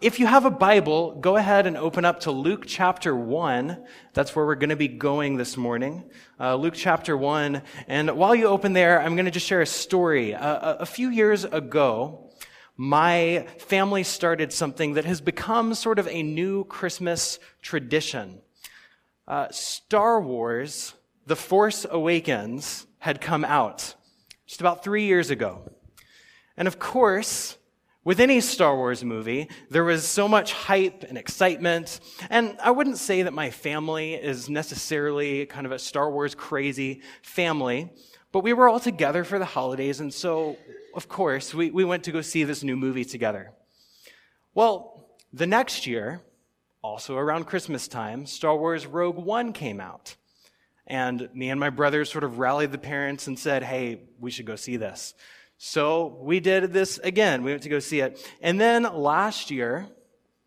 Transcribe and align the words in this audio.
If 0.00 0.20
you 0.20 0.26
have 0.26 0.44
a 0.44 0.50
Bible, 0.50 1.16
go 1.16 1.34
ahead 1.34 1.66
and 1.66 1.76
open 1.76 2.04
up 2.04 2.20
to 2.20 2.30
Luke 2.30 2.66
chapter 2.68 3.16
1. 3.16 3.84
That's 4.14 4.36
where 4.36 4.46
we're 4.46 4.54
going 4.54 4.70
to 4.70 4.76
be 4.76 4.86
going 4.86 5.38
this 5.38 5.56
morning. 5.56 6.08
Uh, 6.38 6.54
Luke 6.54 6.74
chapter 6.76 7.16
1. 7.16 7.62
And 7.88 8.16
while 8.16 8.32
you 8.32 8.46
open 8.46 8.74
there, 8.74 9.02
I'm 9.02 9.16
going 9.16 9.24
to 9.24 9.32
just 9.32 9.46
share 9.46 9.60
a 9.60 9.66
story. 9.66 10.36
Uh, 10.36 10.74
a 10.74 10.86
few 10.86 11.10
years 11.10 11.42
ago, 11.42 12.30
my 12.76 13.48
family 13.58 14.04
started 14.04 14.52
something 14.52 14.92
that 14.94 15.04
has 15.04 15.20
become 15.20 15.74
sort 15.74 15.98
of 15.98 16.06
a 16.06 16.22
new 16.22 16.62
Christmas 16.62 17.40
tradition. 17.60 18.40
Uh, 19.26 19.48
Star 19.50 20.20
Wars, 20.20 20.94
The 21.26 21.34
Force 21.34 21.84
Awakens, 21.90 22.86
had 22.98 23.20
come 23.20 23.44
out 23.44 23.96
just 24.46 24.60
about 24.60 24.84
three 24.84 25.06
years 25.06 25.30
ago. 25.30 25.68
And 26.56 26.68
of 26.68 26.78
course, 26.78 27.57
with 28.08 28.20
any 28.20 28.40
Star 28.40 28.74
Wars 28.74 29.04
movie, 29.04 29.50
there 29.68 29.84
was 29.84 30.08
so 30.08 30.26
much 30.26 30.54
hype 30.54 31.04
and 31.06 31.18
excitement. 31.18 32.00
And 32.30 32.56
I 32.62 32.70
wouldn't 32.70 32.96
say 32.96 33.24
that 33.24 33.34
my 33.34 33.50
family 33.50 34.14
is 34.14 34.48
necessarily 34.48 35.44
kind 35.44 35.66
of 35.66 35.72
a 35.72 35.78
Star 35.78 36.10
Wars 36.10 36.34
crazy 36.34 37.02
family, 37.20 37.92
but 38.32 38.42
we 38.42 38.54
were 38.54 38.66
all 38.66 38.80
together 38.80 39.24
for 39.24 39.38
the 39.38 39.44
holidays. 39.44 40.00
And 40.00 40.10
so, 40.10 40.56
of 40.94 41.06
course, 41.06 41.52
we, 41.52 41.70
we 41.70 41.84
went 41.84 42.02
to 42.04 42.10
go 42.10 42.22
see 42.22 42.44
this 42.44 42.64
new 42.64 42.76
movie 42.76 43.04
together. 43.04 43.52
Well, 44.54 45.10
the 45.34 45.46
next 45.46 45.86
year, 45.86 46.22
also 46.80 47.14
around 47.14 47.44
Christmas 47.44 47.88
time, 47.88 48.24
Star 48.24 48.56
Wars 48.56 48.86
Rogue 48.86 49.18
One 49.18 49.52
came 49.52 49.82
out. 49.82 50.16
And 50.86 51.28
me 51.34 51.50
and 51.50 51.60
my 51.60 51.68
brother 51.68 52.06
sort 52.06 52.24
of 52.24 52.38
rallied 52.38 52.72
the 52.72 52.78
parents 52.78 53.26
and 53.26 53.38
said, 53.38 53.62
hey, 53.62 54.04
we 54.18 54.30
should 54.30 54.46
go 54.46 54.56
see 54.56 54.78
this. 54.78 55.12
So 55.58 56.16
we 56.20 56.38
did 56.38 56.72
this 56.72 56.98
again. 56.98 57.42
We 57.42 57.50
went 57.50 57.64
to 57.64 57.68
go 57.68 57.80
see 57.80 57.98
it. 58.00 58.24
And 58.40 58.60
then 58.60 58.84
last 58.84 59.50
year, 59.50 59.88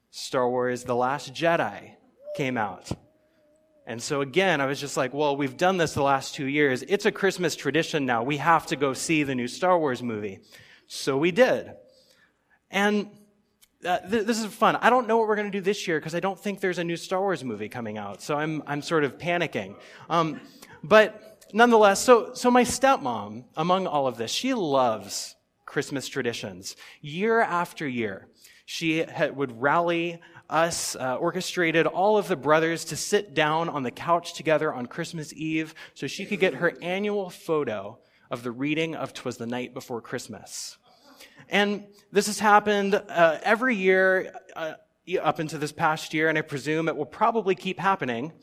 Star 0.10 0.50
Wars 0.50 0.86
The 0.86 0.96
Last 0.96 1.34
Jedi 1.34 1.92
came 2.38 2.58
out. 2.58 2.90
And 3.86 4.02
so 4.02 4.22
again, 4.22 4.62
I 4.62 4.68
was 4.68 4.80
just 4.80 4.96
like, 4.96 5.14
well, 5.14 5.36
we've 5.36 5.58
done 5.58 5.76
this 5.76 5.94
the 5.94 6.02
last 6.02 6.34
two 6.34 6.46
years. 6.46 6.82
It's 6.88 7.06
a 7.06 7.12
Christmas 7.12 7.58
tradition 7.58 8.06
now. 8.06 8.24
We 8.24 8.38
have 8.38 8.68
to 8.68 8.78
go 8.78 8.94
see 8.94 9.24
the 9.24 9.36
new 9.36 9.50
Star 9.50 9.78
Wars 9.78 10.02
movie. 10.02 10.40
So 10.88 11.18
we 11.18 11.32
did. 11.32 11.74
And 12.70 13.10
uh, 13.86 14.00
th- 14.00 14.26
this 14.26 14.40
is 14.40 14.46
fun. 14.46 14.78
I 14.78 14.90
don't 14.90 15.08
know 15.08 15.18
what 15.18 15.28
we're 15.28 15.36
going 15.36 15.52
to 15.52 15.58
do 15.58 15.62
this 15.62 15.90
year 15.90 16.00
because 16.00 16.16
I 16.16 16.22
don't 16.22 16.40
think 16.40 16.62
there's 16.62 16.78
a 16.78 16.86
new 16.86 16.96
Star 16.96 17.20
Wars 17.20 17.44
movie 17.44 17.68
coming 17.68 17.98
out. 17.98 18.22
So 18.22 18.38
I'm, 18.38 18.64
I'm 18.66 18.82
sort 18.82 19.04
of 19.04 19.18
panicking. 19.18 19.76
Um, 20.10 20.40
but 20.84 21.31
nonetheless, 21.54 22.04
so, 22.04 22.34
so 22.34 22.52
my 22.52 22.64
stepmom, 22.64 23.46
among 23.56 23.88
all 23.88 24.08
of 24.08 24.18
this, 24.18 24.32
she 24.32 24.54
loves 24.54 25.36
Christmas 25.66 26.08
traditions. 26.08 26.76
Year 27.02 27.42
after 27.42 27.88
year, 27.88 28.28
she 28.66 29.00
had, 29.00 29.36
would 29.36 29.62
rally 29.62 30.20
us, 30.50 30.96
uh, 30.98 31.16
orchestrated 31.16 31.88
all 31.88 32.18
of 32.18 32.28
the 32.28 32.36
brothers 32.36 32.86
to 32.86 32.96
sit 32.98 33.34
down 33.34 33.70
on 33.70 33.84
the 33.84 33.92
couch 33.92 34.34
together 34.34 34.74
on 34.74 34.86
Christmas 34.86 35.34
Eve 35.34 35.74
so 35.94 36.08
she 36.08 36.26
could 36.26 36.40
get 36.40 36.56
her 36.56 36.74
annual 36.82 37.30
photo 37.30 37.98
of 38.30 38.44
the 38.44 38.52
reading 38.52 38.96
of 38.96 39.14
Twas 39.14 39.38
the 39.38 39.46
Night 39.46 39.74
Before 39.74 40.02
Christmas. 40.02 40.78
And 41.50 41.86
this 42.12 42.28
has 42.28 42.40
happened 42.40 42.96
uh, 42.96 43.40
every 43.44 43.76
year 43.76 44.34
uh, 44.56 44.74
up 45.22 45.40
into 45.40 45.58
this 45.58 45.72
past 45.72 46.14
year, 46.14 46.30
and 46.30 46.38
I 46.38 46.42
presume 46.42 46.88
it 46.88 46.96
will 46.96 47.06
probably 47.06 47.56
keep 47.56 47.80
happening. 47.80 48.34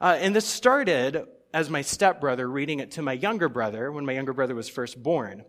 Uh, 0.00 0.16
and 0.18 0.34
this 0.34 0.46
started 0.46 1.26
as 1.52 1.68
my 1.70 1.82
stepbrother 1.82 2.48
reading 2.48 2.80
it 2.80 2.92
to 2.92 3.02
my 3.02 3.12
younger 3.12 3.48
brother 3.48 3.90
when 3.90 4.04
my 4.04 4.12
younger 4.12 4.32
brother 4.32 4.54
was 4.54 4.68
first 4.68 5.02
born. 5.02 5.44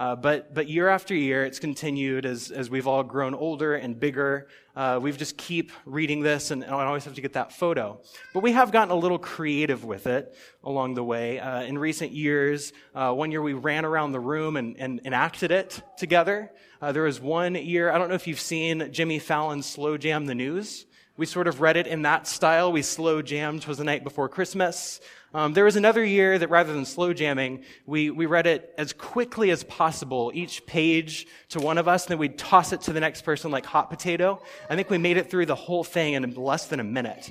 Uh, 0.00 0.16
but, 0.16 0.54
but 0.54 0.66
year 0.66 0.88
after 0.88 1.14
year, 1.14 1.44
it's 1.44 1.58
continued 1.58 2.24
as, 2.24 2.50
as 2.50 2.70
we've 2.70 2.86
all 2.86 3.02
grown 3.02 3.34
older 3.34 3.74
and 3.74 4.00
bigger. 4.00 4.48
Uh, 4.74 4.98
we've 5.02 5.18
just 5.18 5.36
keep 5.36 5.72
reading 5.84 6.22
this, 6.22 6.50
and, 6.50 6.62
and, 6.62 6.72
I 6.72 6.86
always 6.86 7.04
have 7.04 7.16
to 7.16 7.20
get 7.20 7.34
that 7.34 7.52
photo. 7.52 8.00
But 8.32 8.42
we 8.42 8.52
have 8.52 8.72
gotten 8.72 8.92
a 8.92 8.96
little 8.96 9.18
creative 9.18 9.84
with 9.84 10.06
it 10.06 10.34
along 10.64 10.94
the 10.94 11.04
way. 11.04 11.38
Uh, 11.38 11.62
in 11.62 11.76
recent 11.76 12.12
years, 12.12 12.72
uh, 12.94 13.12
one 13.12 13.30
year 13.30 13.42
we 13.42 13.52
ran 13.52 13.84
around 13.84 14.12
the 14.12 14.20
room 14.20 14.56
and, 14.56 14.76
and 14.78 15.00
enacted 15.04 15.50
it 15.50 15.82
together. 15.98 16.50
Uh, 16.80 16.92
there 16.92 17.02
was 17.02 17.20
one 17.20 17.54
year, 17.54 17.90
I 17.90 17.98
don't 17.98 18.08
know 18.08 18.14
if 18.14 18.26
you've 18.26 18.40
seen 18.40 18.90
Jimmy 18.92 19.18
Fallon's 19.18 19.66
Slow 19.66 19.98
Jam 19.98 20.24
the 20.24 20.34
News. 20.34 20.86
We 21.18 21.26
sort 21.26 21.48
of 21.48 21.60
read 21.60 21.76
it 21.76 21.86
in 21.86 22.02
that 22.02 22.26
style. 22.26 22.72
We 22.72 22.80
slow 22.80 23.20
jammed, 23.20 23.66
was 23.66 23.76
the 23.76 23.84
night 23.84 24.04
before 24.04 24.30
Christmas. 24.30 25.02
Um, 25.32 25.52
there 25.52 25.64
was 25.64 25.76
another 25.76 26.04
year 26.04 26.38
that 26.38 26.50
rather 26.50 26.72
than 26.72 26.84
slow 26.84 27.12
jamming, 27.12 27.62
we, 27.86 28.10
we 28.10 28.26
read 28.26 28.48
it 28.48 28.74
as 28.76 28.92
quickly 28.92 29.50
as 29.50 29.62
possible, 29.62 30.32
each 30.34 30.66
page 30.66 31.26
to 31.50 31.60
one 31.60 31.78
of 31.78 31.86
us, 31.86 32.04
and 32.04 32.12
then 32.12 32.18
we'd 32.18 32.36
toss 32.36 32.72
it 32.72 32.80
to 32.82 32.92
the 32.92 32.98
next 32.98 33.22
person 33.22 33.52
like 33.52 33.64
hot 33.64 33.90
potato. 33.90 34.42
I 34.68 34.74
think 34.74 34.90
we 34.90 34.98
made 34.98 35.18
it 35.18 35.30
through 35.30 35.46
the 35.46 35.54
whole 35.54 35.84
thing 35.84 36.14
in 36.14 36.34
less 36.34 36.66
than 36.66 36.80
a 36.80 36.84
minute. 36.84 37.30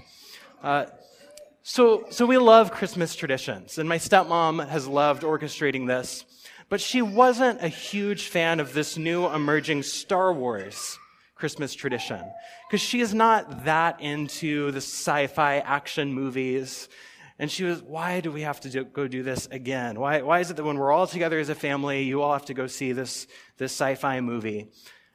Uh, 0.63 0.85
so, 1.61 2.05
so 2.09 2.25
we 2.25 2.38
love 2.38 2.71
Christmas 2.71 3.15
traditions, 3.15 3.77
and 3.77 3.89
my 3.89 3.97
stepmom 3.97 4.65
has 4.69 4.88
loved 4.88 5.23
orchestrating 5.23 5.85
this, 5.85 6.23
but 6.69 6.79
she 6.79 7.01
wasn't 7.01 7.61
a 7.61 7.67
huge 7.67 8.27
fan 8.27 8.61
of 8.61 8.73
this 8.73 8.97
new 8.97 9.27
emerging 9.27 9.83
Star 9.83 10.31
Wars 10.31 10.97
Christmas 11.35 11.73
tradition 11.73 12.21
because 12.67 12.81
she 12.81 13.01
is 13.01 13.13
not 13.13 13.65
that 13.65 13.99
into 13.99 14.71
the 14.71 14.77
sci-fi 14.77 15.57
action 15.57 16.13
movies 16.13 16.88
and 17.39 17.50
she 17.50 17.63
was, 17.63 17.81
why 17.81 18.19
do 18.19 18.31
we 18.33 18.41
have 18.41 18.59
to 18.61 18.69
do, 18.69 18.83
go 18.83 19.07
do 19.07 19.23
this 19.23 19.47
again? 19.50 19.97
Why, 19.97 20.22
why 20.22 20.41
is 20.41 20.51
it 20.51 20.57
that 20.57 20.63
when 20.66 20.77
we're 20.77 20.91
all 20.91 21.07
together 21.07 21.39
as 21.39 21.47
a 21.47 21.55
family, 21.55 22.03
you 22.03 22.22
all 22.22 22.33
have 22.33 22.45
to 22.45 22.53
go 22.53 22.67
see 22.67 22.91
this, 22.91 23.27
this 23.57 23.72
sci-fi 23.72 24.19
movie? 24.19 24.67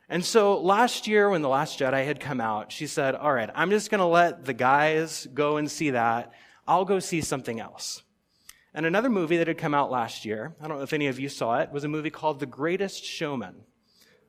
And 0.09 0.25
so 0.25 0.59
last 0.59 1.07
year 1.07 1.29
when 1.29 1.43
The 1.43 1.51
Last 1.51 1.79
Jedi 1.79 2.05
had 2.07 2.21
come 2.21 2.41
out, 2.41 2.73
she 2.73 2.87
said, 2.87 3.15
all 3.15 3.33
right, 3.33 3.51
I'm 3.55 3.69
just 3.69 3.91
going 3.91 4.01
to 4.01 4.07
let 4.07 4.47
the 4.47 4.55
guys 4.55 5.27
go 5.35 5.59
and 5.59 5.71
see 5.71 5.91
that. 5.91 6.33
I'll 6.67 6.87
go 6.87 6.99
see 6.99 7.21
something 7.21 7.61
else. 7.61 8.03
And 8.73 8.87
another 8.87 9.11
movie 9.11 9.37
that 9.37 9.47
had 9.47 9.59
come 9.59 9.75
out 9.75 9.91
last 9.91 10.25
year, 10.25 10.57
I 10.63 10.67
don't 10.67 10.79
know 10.79 10.83
if 10.83 10.95
any 10.95 11.09
of 11.09 11.21
you 11.21 11.29
saw 11.29 11.61
it, 11.61 11.71
was 11.71 11.85
a 11.85 11.89
movie 11.89 12.11
called 12.11 12.41
The 12.41 12.47
Greatest 12.47 13.05
Showman. 13.05 13.55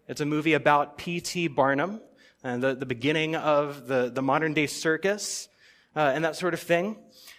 It's 0.08 0.22
a 0.22 0.26
movie 0.26 0.54
about 0.54 0.98
P.T. 0.98 1.48
Barnum 1.48 2.02
and 2.44 2.62
the, 2.62 2.76
the 2.76 2.86
beginning 2.86 3.36
of 3.38 3.88
the, 3.88 4.12
the 4.14 4.22
modern 4.22 4.54
day 4.54 4.68
circus 4.68 5.48
uh, 5.96 6.12
and 6.14 6.26
that 6.26 6.36
sort 6.36 6.54
of 6.54 6.60
thing. 6.60 6.98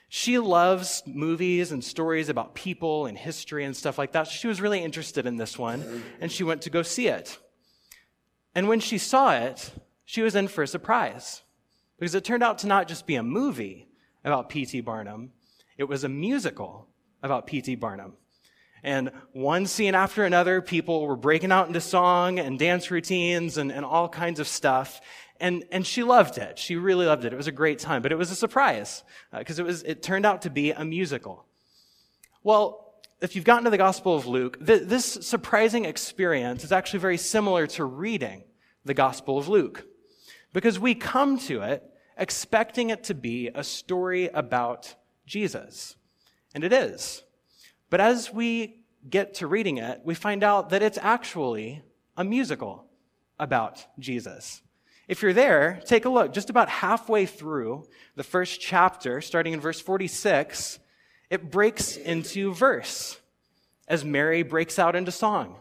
She 0.09 0.39
loves 0.39 1.03
movies 1.07 1.73
and 1.73 1.83
stories 1.83 2.29
about 2.29 2.55
people 2.55 3.07
and 3.07 3.19
history 3.19 3.65
and 3.65 3.77
stuff 3.77 3.99
like 3.99 4.13
that. 4.13 4.29
She 4.29 4.47
was 4.47 4.61
really 4.61 4.83
interested 4.83 5.27
in 5.27 5.37
this 5.37 5.59
one, 5.59 6.05
and 6.21 6.31
she 6.31 6.45
went 6.45 6.63
to 6.63 6.71
go 6.71 6.83
see 6.83 7.09
it. 7.09 7.39
And 8.55 8.69
when 8.69 8.81
she 8.81 8.99
saw 8.99 9.35
it, 9.35 9.73
she 10.05 10.23
was 10.23 10.37
in 10.37 10.49
for 10.49 10.63
a 10.63 10.69
surprise 10.69 11.43
because 11.99 12.15
it 12.15 12.25
turned 12.25 12.43
out 12.43 12.59
to 12.59 12.67
not 12.67 12.89
just 12.89 13.07
be 13.07 13.17
a 13.17 13.23
movie 13.23 13.89
about 14.25 14.49
P.T. 14.49 14.81
Barnum, 14.81 15.33
it 15.77 15.85
was 15.85 16.05
a 16.05 16.09
musical 16.09 16.89
about 17.23 17.47
P.T. 17.47 17.75
Barnum. 17.77 18.15
And 18.83 19.11
one 19.33 19.67
scene 19.67 19.95
after 19.95 20.25
another, 20.25 20.63
people 20.63 21.07
were 21.07 21.17
breaking 21.17 21.51
out 21.51 21.67
into 21.67 21.81
song 21.81 22.39
and 22.39 22.59
dance 22.59 22.91
routines 22.91 23.59
and, 23.59 23.73
and 23.73 23.85
all 23.85 24.09
kinds 24.09 24.39
of 24.39 24.47
stuff. 24.47 25.01
And, 25.41 25.65
and 25.71 25.87
she 25.87 26.03
loved 26.03 26.39
it. 26.39 26.59
She 26.59 26.77
really 26.77 27.07
loved 27.07 27.25
it. 27.25 27.33
It 27.33 27.37
was 27.37 27.47
a 27.47 27.53
great 27.53 27.79
time, 27.79 28.03
but 28.03 28.13
it 28.13 28.17
was 28.17 28.31
a 28.31 28.35
surprise 28.35 29.05
because 29.37 29.59
uh, 29.59 29.65
it 29.65 29.67
was, 29.67 29.83
it 29.83 30.03
turned 30.03 30.25
out 30.25 30.43
to 30.43 30.51
be 30.51 30.73
a 30.73 30.85
musical. 30.85 31.45
Well, 32.43 32.95
if 33.21 33.35
you've 33.35 33.45
gotten 33.45 33.65
to 33.65 33.71
the 33.71 33.79
Gospel 33.79 34.15
of 34.15 34.27
Luke, 34.27 34.65
th- 34.65 34.83
this 34.83 35.05
surprising 35.05 35.85
experience 35.85 36.65
is 36.65 36.73
actually 36.73 37.01
very 37.01 37.19
similar 37.19 37.67
to 37.69 37.85
reading 37.85 38.45
the 38.85 38.95
Gospel 38.95 39.39
of 39.39 39.49
Luke 39.49 39.87
because 40.53 40.79
we 40.79 40.95
come 40.95 41.39
to 41.41 41.63
it 41.63 41.83
expecting 42.17 42.91
it 42.91 43.05
to 43.05 43.15
be 43.15 43.51
a 43.55 43.63
story 43.63 44.29
about 44.29 44.95
Jesus. 45.27 45.97
And 46.55 46.65
it 46.65 46.73
is. 46.73 47.23
But 47.91 48.01
as 48.01 48.33
we 48.33 48.81
get 49.09 49.35
to 49.35 49.47
reading 49.47 49.79
it, 49.79 50.01
we 50.05 50.15
find 50.15 50.43
out 50.43 50.71
that 50.71 50.83
it's 50.83 50.99
actually 50.99 51.83
a 52.17 52.25
musical 52.25 52.87
about 53.39 53.85
Jesus. 53.99 54.63
If 55.09 55.23
you're 55.23 55.33
there, 55.33 55.81
take 55.85 56.05
a 56.05 56.09
look. 56.09 56.33
Just 56.33 56.51
about 56.51 56.69
halfway 56.69 57.27
through 57.27 57.87
the 58.17 58.25
first 58.25 58.61
chapter, 58.61 59.21
starting 59.21 59.53
in 59.53 59.61
verse 59.61 59.81
46, 59.81 60.79
it 61.31 61.51
breaks 61.51 61.97
into 61.97 62.53
verse 62.53 63.19
as 63.89 64.05
Mary 64.05 64.43
breaks 64.43 64.79
out 64.79 64.97
into 64.97 65.13
song. 65.13 65.57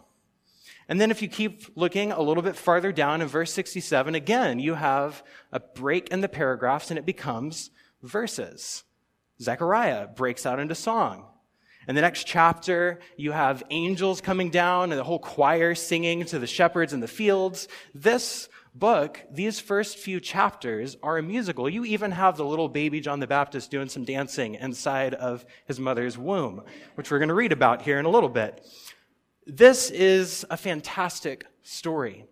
And 0.87 1.01
then 1.01 1.11
if 1.11 1.21
you 1.21 1.27
keep 1.27 1.65
looking 1.75 2.11
a 2.11 2.21
little 2.21 2.43
bit 2.43 2.55
farther 2.55 2.91
down 2.91 3.21
in 3.21 3.27
verse 3.27 3.51
67, 3.53 4.15
again, 4.15 4.59
you 4.59 4.75
have 4.75 5.23
a 5.51 5.59
break 5.59 6.09
in 6.09 6.21
the 6.21 6.29
paragraphs 6.29 6.91
and 6.91 6.99
it 6.99 7.05
becomes 7.05 7.71
verses. 8.03 8.83
Zechariah 9.41 10.07
breaks 10.07 10.45
out 10.45 10.59
into 10.59 10.75
song. 10.75 11.25
In 11.87 11.95
the 11.95 12.01
next 12.01 12.25
chapter, 12.25 12.99
you 13.15 13.31
have 13.31 13.63
angels 13.69 14.21
coming 14.21 14.49
down 14.49 14.91
and 14.91 14.99
the 14.99 15.03
whole 15.03 15.19
choir 15.19 15.75
singing 15.75 16.25
to 16.25 16.39
the 16.39 16.47
shepherds 16.47 16.93
in 16.93 16.99
the 16.99 17.07
fields. 17.07 17.67
This 17.93 18.49
book, 18.75 19.21
these 19.31 19.59
first 19.59 19.97
few 19.97 20.19
chapters 20.19 20.97
are 21.01 21.17
a 21.17 21.23
musical. 21.23 21.69
You 21.69 21.85
even 21.85 22.11
have 22.11 22.35
the 22.35 22.45
little 22.45 22.67
baby 22.67 22.99
John 22.99 23.21
the 23.21 23.27
Baptist 23.27 23.71
doing 23.71 23.87
some 23.87 24.03
dancing 24.03 24.55
inside 24.55 25.13
of 25.13 25.45
his 25.65 25.79
mother's 25.79 26.17
womb, 26.17 26.61
which 26.95 27.09
we're 27.09 27.19
going 27.19 27.29
to 27.29 27.35
read 27.35 27.53
about 27.53 27.81
here 27.81 27.97
in 27.99 28.05
a 28.05 28.09
little 28.09 28.29
bit. 28.29 28.67
This 29.47 29.89
is 29.91 30.45
a 30.49 30.57
fantastic 30.57 31.45
story. 31.63 32.25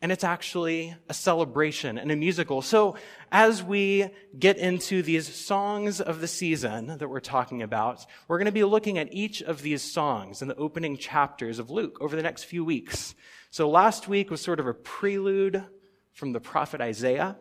and 0.00 0.12
it's 0.12 0.24
actually 0.24 0.94
a 1.08 1.14
celebration 1.14 1.98
and 1.98 2.12
a 2.12 2.16
musical. 2.16 2.62
So 2.62 2.96
as 3.32 3.62
we 3.62 4.08
get 4.38 4.56
into 4.56 5.02
these 5.02 5.32
songs 5.34 6.00
of 6.00 6.20
the 6.20 6.28
season 6.28 6.98
that 6.98 7.08
we're 7.08 7.18
talking 7.18 7.62
about, 7.62 8.06
we're 8.28 8.38
going 8.38 8.46
to 8.46 8.52
be 8.52 8.64
looking 8.64 8.96
at 8.96 9.12
each 9.12 9.42
of 9.42 9.62
these 9.62 9.82
songs 9.82 10.40
in 10.40 10.46
the 10.46 10.54
opening 10.54 10.96
chapters 10.96 11.58
of 11.58 11.70
Luke 11.70 11.98
over 12.00 12.14
the 12.14 12.22
next 12.22 12.44
few 12.44 12.64
weeks. 12.64 13.16
So 13.50 13.68
last 13.70 14.08
week 14.08 14.30
was 14.30 14.40
sort 14.40 14.60
of 14.60 14.66
a 14.66 14.74
prelude 14.74 15.64
from 16.12 16.32
the 16.32 16.40
prophet 16.40 16.80
Isaiah, 16.80 17.36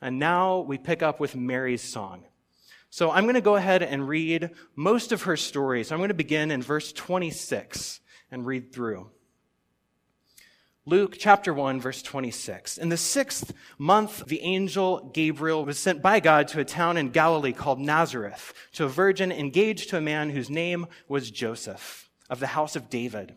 and 0.00 0.18
now 0.18 0.60
we 0.60 0.78
pick 0.78 1.02
up 1.02 1.20
with 1.20 1.36
Mary's 1.36 1.82
song. 1.82 2.24
So 2.90 3.10
I'm 3.10 3.24
going 3.24 3.34
to 3.34 3.40
go 3.40 3.56
ahead 3.56 3.82
and 3.82 4.08
read 4.08 4.50
most 4.74 5.12
of 5.12 5.22
her 5.22 5.36
story. 5.36 5.84
So 5.84 5.94
I'm 5.94 6.00
going 6.00 6.08
to 6.08 6.14
begin 6.14 6.50
in 6.50 6.62
verse 6.62 6.92
26 6.92 8.00
and 8.30 8.46
read 8.46 8.72
through. 8.72 9.10
Luke 10.88 11.16
chapter 11.18 11.52
1, 11.52 11.80
verse 11.80 12.00
26. 12.00 12.78
In 12.78 12.90
the 12.90 12.96
sixth 12.96 13.52
month, 13.76 14.24
the 14.26 14.40
angel 14.40 15.10
Gabriel 15.12 15.64
was 15.64 15.78
sent 15.78 16.00
by 16.00 16.20
God 16.20 16.46
to 16.48 16.60
a 16.60 16.64
town 16.64 16.96
in 16.96 17.10
Galilee 17.10 17.52
called 17.52 17.80
Nazareth 17.80 18.54
to 18.74 18.84
a 18.84 18.88
virgin 18.88 19.32
engaged 19.32 19.90
to 19.90 19.98
a 19.98 20.00
man 20.00 20.30
whose 20.30 20.48
name 20.48 20.86
was 21.08 21.30
Joseph 21.30 22.08
of 22.30 22.38
the 22.38 22.46
house 22.46 22.76
of 22.76 22.88
David. 22.88 23.36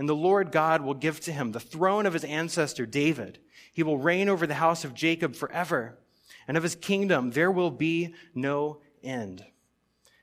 And 0.00 0.08
the 0.08 0.16
Lord 0.16 0.50
God 0.50 0.80
will 0.80 0.94
give 0.94 1.20
to 1.20 1.32
him 1.32 1.52
the 1.52 1.60
throne 1.60 2.06
of 2.06 2.14
his 2.14 2.24
ancestor 2.24 2.86
David. 2.86 3.38
He 3.70 3.82
will 3.82 3.98
reign 3.98 4.30
over 4.30 4.46
the 4.46 4.54
house 4.54 4.82
of 4.82 4.94
Jacob 4.94 5.36
forever, 5.36 5.98
and 6.48 6.56
of 6.56 6.62
his 6.62 6.74
kingdom 6.74 7.32
there 7.32 7.50
will 7.50 7.70
be 7.70 8.14
no 8.34 8.80
end. 9.04 9.44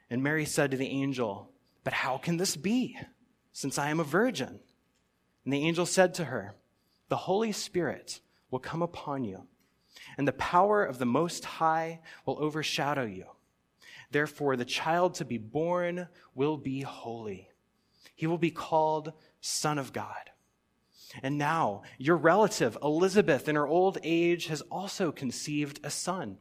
And 0.09 0.23
Mary 0.23 0.45
said 0.45 0.71
to 0.71 0.77
the 0.77 0.87
angel, 0.87 1.51
But 1.83 1.93
how 1.93 2.17
can 2.17 2.37
this 2.37 2.55
be? 2.55 2.97
since 3.51 3.77
I 3.77 3.89
am 3.89 3.99
a 3.99 4.03
virgin. 4.03 4.59
And 5.43 5.53
the 5.53 5.63
angel 5.63 5.85
said 5.85 6.15
to 6.15 6.25
her, 6.25 6.55
The 7.09 7.15
Holy 7.15 7.51
Spirit 7.51 8.19
will 8.49 8.59
come 8.59 8.81
upon 8.81 9.23
you, 9.23 9.43
and 10.17 10.27
the 10.27 10.33
power 10.33 10.83
of 10.83 10.97
the 10.97 11.05
Most 11.05 11.45
High 11.45 12.01
will 12.25 12.37
overshadow 12.39 13.05
you. 13.05 13.25
Therefore, 14.09 14.55
the 14.55 14.65
child 14.65 15.13
to 15.15 15.25
be 15.25 15.37
born 15.37 16.07
will 16.33 16.57
be 16.57 16.81
holy. 16.81 17.49
He 18.15 18.25
will 18.25 18.39
be 18.39 18.51
called 18.51 19.13
Son 19.47 19.77
of 19.77 19.93
God. 19.93 20.31
And 21.23 21.37
now, 21.37 21.83
your 21.97 22.17
relative, 22.17 22.77
Elizabeth, 22.83 23.47
in 23.47 23.55
her 23.55 23.67
old 23.67 23.97
age, 24.03 24.47
has 24.47 24.61
also 24.63 25.11
conceived 25.11 25.79
a 25.83 25.89
son. 25.89 26.37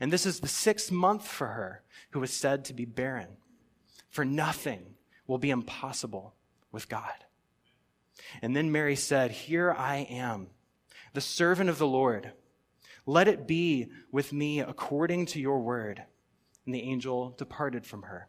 And 0.00 0.12
this 0.12 0.26
is 0.26 0.40
the 0.40 0.48
sixth 0.48 0.90
month 0.90 1.26
for 1.26 1.46
her, 1.46 1.82
who 2.10 2.20
was 2.20 2.32
said 2.32 2.64
to 2.64 2.74
be 2.74 2.84
barren. 2.84 3.28
For 4.08 4.24
nothing 4.24 4.94
will 5.26 5.38
be 5.38 5.50
impossible 5.50 6.34
with 6.72 6.88
God. 6.88 7.24
And 8.42 8.56
then 8.56 8.72
Mary 8.72 8.96
said, 8.96 9.30
Here 9.30 9.72
I 9.72 9.98
am, 10.10 10.48
the 11.14 11.20
servant 11.20 11.70
of 11.70 11.78
the 11.78 11.86
Lord. 11.86 12.32
Let 13.06 13.28
it 13.28 13.46
be 13.46 13.90
with 14.10 14.32
me 14.32 14.60
according 14.60 15.26
to 15.26 15.40
your 15.40 15.60
word. 15.60 16.02
And 16.66 16.74
the 16.74 16.82
angel 16.82 17.30
departed 17.38 17.86
from 17.86 18.02
her. 18.02 18.28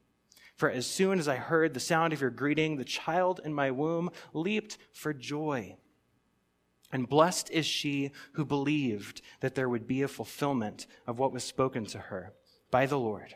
For 0.61 0.69
as 0.69 0.85
soon 0.85 1.17
as 1.17 1.27
I 1.27 1.37
heard 1.37 1.73
the 1.73 1.79
sound 1.79 2.13
of 2.13 2.21
your 2.21 2.29
greeting, 2.29 2.77
the 2.77 2.85
child 2.85 3.41
in 3.43 3.51
my 3.51 3.71
womb 3.71 4.11
leaped 4.31 4.77
for 4.93 5.11
joy. 5.11 5.75
And 6.91 7.09
blessed 7.09 7.49
is 7.49 7.65
she 7.65 8.11
who 8.33 8.45
believed 8.45 9.23
that 9.39 9.55
there 9.55 9.67
would 9.67 9.87
be 9.87 10.03
a 10.03 10.07
fulfillment 10.07 10.85
of 11.07 11.17
what 11.17 11.33
was 11.33 11.43
spoken 11.43 11.87
to 11.87 11.97
her 11.97 12.33
by 12.69 12.85
the 12.85 12.99
Lord. 12.99 13.33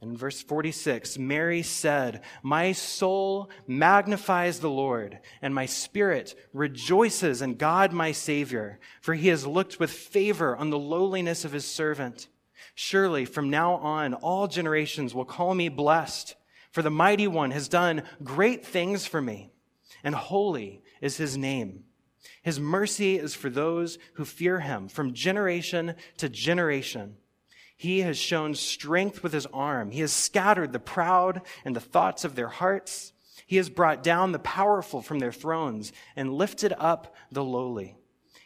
In 0.00 0.16
verse 0.16 0.42
46, 0.42 1.18
Mary 1.18 1.62
said, 1.62 2.22
My 2.42 2.72
soul 2.72 3.48
magnifies 3.68 4.58
the 4.58 4.70
Lord, 4.70 5.20
and 5.40 5.54
my 5.54 5.66
spirit 5.66 6.34
rejoices 6.52 7.42
in 7.42 7.54
God 7.54 7.92
my 7.92 8.10
Savior, 8.10 8.80
for 9.00 9.14
he 9.14 9.28
has 9.28 9.46
looked 9.46 9.78
with 9.78 9.92
favor 9.92 10.56
on 10.56 10.70
the 10.70 10.78
lowliness 10.80 11.44
of 11.44 11.52
his 11.52 11.64
servant. 11.64 12.26
Surely 12.74 13.24
from 13.24 13.50
now 13.50 13.74
on, 13.74 14.14
all 14.14 14.48
generations 14.48 15.14
will 15.14 15.24
call 15.24 15.54
me 15.54 15.68
blessed, 15.68 16.34
for 16.70 16.82
the 16.82 16.90
mighty 16.90 17.26
one 17.26 17.50
has 17.50 17.68
done 17.68 18.02
great 18.22 18.64
things 18.64 19.06
for 19.06 19.20
me, 19.20 19.52
and 20.02 20.14
holy 20.14 20.82
is 21.00 21.16
his 21.16 21.36
name. 21.36 21.84
His 22.42 22.58
mercy 22.58 23.16
is 23.16 23.34
for 23.34 23.50
those 23.50 23.98
who 24.14 24.24
fear 24.24 24.60
him 24.60 24.88
from 24.88 25.14
generation 25.14 25.94
to 26.18 26.28
generation. 26.28 27.16
He 27.76 28.00
has 28.00 28.16
shown 28.16 28.54
strength 28.54 29.22
with 29.22 29.32
his 29.32 29.46
arm. 29.46 29.90
He 29.90 30.00
has 30.00 30.12
scattered 30.12 30.72
the 30.72 30.78
proud 30.78 31.42
and 31.64 31.74
the 31.74 31.80
thoughts 31.80 32.24
of 32.24 32.34
their 32.34 32.48
hearts. 32.48 33.12
He 33.46 33.56
has 33.56 33.68
brought 33.68 34.02
down 34.02 34.32
the 34.32 34.38
powerful 34.38 35.02
from 35.02 35.18
their 35.18 35.32
thrones 35.32 35.92
and 36.14 36.32
lifted 36.32 36.72
up 36.78 37.14
the 37.30 37.44
lowly. 37.44 37.96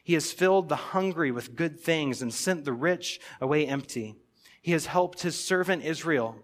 He 0.06 0.14
has 0.14 0.30
filled 0.30 0.68
the 0.68 0.76
hungry 0.76 1.32
with 1.32 1.56
good 1.56 1.80
things 1.80 2.22
and 2.22 2.32
sent 2.32 2.64
the 2.64 2.72
rich 2.72 3.18
away 3.40 3.66
empty. 3.66 4.14
He 4.62 4.70
has 4.70 4.86
helped 4.86 5.22
his 5.22 5.36
servant 5.36 5.82
Israel 5.82 6.36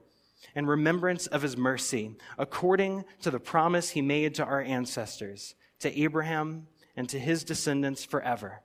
in 0.57 0.67
remembrance 0.67 1.29
of 1.29 1.43
his 1.43 1.57
mercy, 1.57 2.17
according 2.37 3.05
to 3.21 3.31
the 3.31 3.39
promise 3.39 3.91
he 3.91 4.03
made 4.03 4.35
to 4.35 4.45
our 4.45 4.61
ancestors, 4.61 5.55
to 5.79 5.97
Abraham 5.97 6.67
and 6.97 7.09
to 7.11 7.21
his 7.21 7.45
descendants 7.45 8.05
forever. 8.05 8.63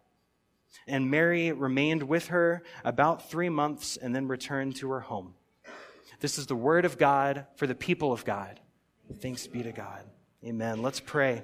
And 0.87 1.11
Mary 1.11 1.51
remained 1.51 2.01
with 2.01 2.29
her 2.29 2.63
about 2.83 3.29
three 3.29 3.49
months 3.49 3.97
and 3.97 4.15
then 4.15 4.27
returned 4.27 4.77
to 4.77 4.89
her 4.89 5.01
home. 5.01 5.35
This 6.21 6.39
is 6.39 6.47
the 6.47 6.55
word 6.55 6.85
of 6.85 6.97
God 6.97 7.45
for 7.57 7.67
the 7.67 7.75
people 7.75 8.11
of 8.11 8.25
God. 8.25 8.59
Thanks 9.21 9.45
be 9.45 9.61
to 9.61 9.71
God. 9.71 10.05
Amen. 10.43 10.81
Let's 10.81 10.99
pray. 10.99 11.43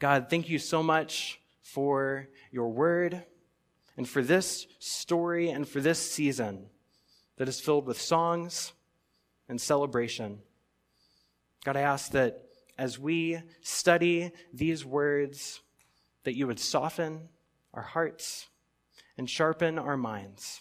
God, 0.00 0.26
thank 0.28 0.48
you 0.48 0.58
so 0.58 0.82
much 0.82 1.38
for 1.62 2.28
your 2.50 2.68
word 2.68 3.24
and 3.96 4.08
for 4.08 4.22
this 4.22 4.66
story 4.78 5.50
and 5.50 5.66
for 5.66 5.80
this 5.80 5.98
season 5.98 6.66
that 7.36 7.48
is 7.48 7.60
filled 7.60 7.86
with 7.86 8.00
songs 8.00 8.72
and 9.48 9.60
celebration. 9.60 10.40
God, 11.64 11.76
I 11.76 11.82
ask 11.82 12.12
that 12.12 12.48
as 12.78 12.98
we 12.98 13.40
study 13.60 14.32
these 14.52 14.84
words, 14.84 15.60
that 16.24 16.34
you 16.34 16.46
would 16.46 16.60
soften 16.60 17.28
our 17.74 17.82
hearts 17.82 18.48
and 19.16 19.28
sharpen 19.28 19.78
our 19.78 19.96
minds, 19.96 20.60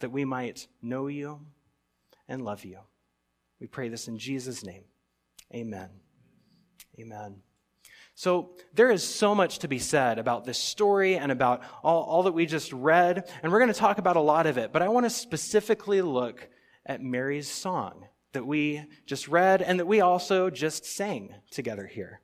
that 0.00 0.12
we 0.12 0.24
might 0.24 0.66
know 0.82 1.06
you 1.06 1.40
and 2.28 2.44
love 2.44 2.64
you. 2.64 2.78
We 3.60 3.66
pray 3.66 3.88
this 3.88 4.08
in 4.08 4.18
Jesus' 4.18 4.64
name. 4.64 4.84
Amen. 5.54 5.88
Amen. 6.98 7.42
So 8.18 8.52
there 8.72 8.90
is 8.90 9.04
so 9.04 9.34
much 9.34 9.58
to 9.58 9.68
be 9.68 9.78
said 9.78 10.18
about 10.18 10.46
this 10.46 10.56
story 10.58 11.16
and 11.16 11.30
about 11.30 11.62
all, 11.84 12.02
all 12.04 12.22
that 12.22 12.32
we 12.32 12.46
just 12.46 12.72
read, 12.72 13.30
and 13.42 13.52
we're 13.52 13.58
going 13.58 13.72
to 13.72 13.78
talk 13.78 13.98
about 13.98 14.16
a 14.16 14.20
lot 14.20 14.46
of 14.46 14.56
it, 14.56 14.72
but 14.72 14.80
I 14.80 14.88
want 14.88 15.04
to 15.04 15.10
specifically 15.10 16.00
look 16.00 16.48
at 16.86 17.02
Mary's 17.02 17.46
song 17.46 18.06
that 18.32 18.46
we 18.46 18.82
just 19.04 19.28
read 19.28 19.60
and 19.60 19.78
that 19.78 19.86
we 19.86 20.00
also 20.00 20.48
just 20.48 20.86
sang 20.86 21.34
together 21.50 21.86
here. 21.86 22.22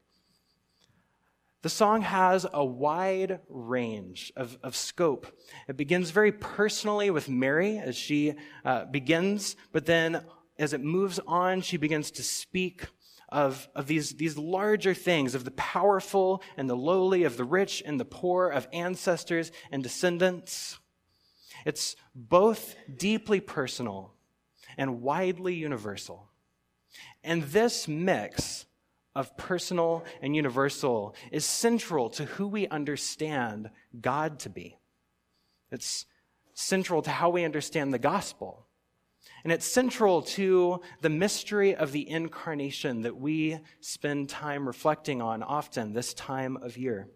The 1.60 1.68
song 1.68 2.00
has 2.00 2.46
a 2.50 2.64
wide 2.64 3.40
range 3.50 4.32
of, 4.34 4.56
of 4.62 4.74
scope. 4.74 5.26
It 5.68 5.76
begins 5.76 6.08
very 6.08 6.32
personally 6.32 7.10
with 7.10 7.28
Mary 7.28 7.76
as 7.76 7.96
she 7.96 8.32
uh, 8.64 8.86
begins, 8.86 9.56
but 9.72 9.84
then 9.84 10.24
as 10.58 10.72
it 10.72 10.80
moves 10.80 11.20
on, 11.26 11.60
she 11.60 11.76
begins 11.76 12.10
to 12.12 12.22
speak 12.22 12.86
of, 13.32 13.68
of 13.74 13.86
these, 13.86 14.12
these 14.12 14.36
larger 14.36 14.94
things, 14.94 15.34
of 15.34 15.44
the 15.44 15.50
powerful 15.52 16.42
and 16.56 16.68
the 16.68 16.76
lowly, 16.76 17.24
of 17.24 17.36
the 17.36 17.44
rich 17.44 17.82
and 17.84 17.98
the 17.98 18.04
poor, 18.04 18.48
of 18.48 18.68
ancestors 18.72 19.50
and 19.72 19.82
descendants. 19.82 20.78
It's 21.64 21.96
both 22.14 22.76
deeply 22.94 23.40
personal 23.40 24.12
and 24.76 25.00
widely 25.00 25.54
universal. 25.54 26.28
And 27.24 27.42
this 27.44 27.88
mix 27.88 28.66
of 29.14 29.36
personal 29.36 30.04
and 30.20 30.36
universal 30.36 31.14
is 31.30 31.44
central 31.44 32.10
to 32.10 32.24
who 32.24 32.46
we 32.46 32.68
understand 32.68 33.70
God 33.98 34.38
to 34.40 34.50
be. 34.50 34.78
It's 35.70 36.06
central 36.54 37.02
to 37.02 37.10
how 37.10 37.30
we 37.30 37.44
understand 37.44 37.94
the 37.94 37.98
gospel. 37.98 38.66
And 39.44 39.52
it's 39.52 39.66
central 39.66 40.22
to 40.22 40.80
the 41.00 41.10
mystery 41.10 41.74
of 41.74 41.92
the 41.92 42.08
incarnation 42.08 43.02
that 43.02 43.16
we 43.16 43.58
spend 43.80 44.28
time 44.28 44.66
reflecting 44.66 45.20
on 45.20 45.42
often 45.42 45.92
this 45.92 46.14
time 46.14 46.56
of 46.58 46.76
year. 46.76 47.08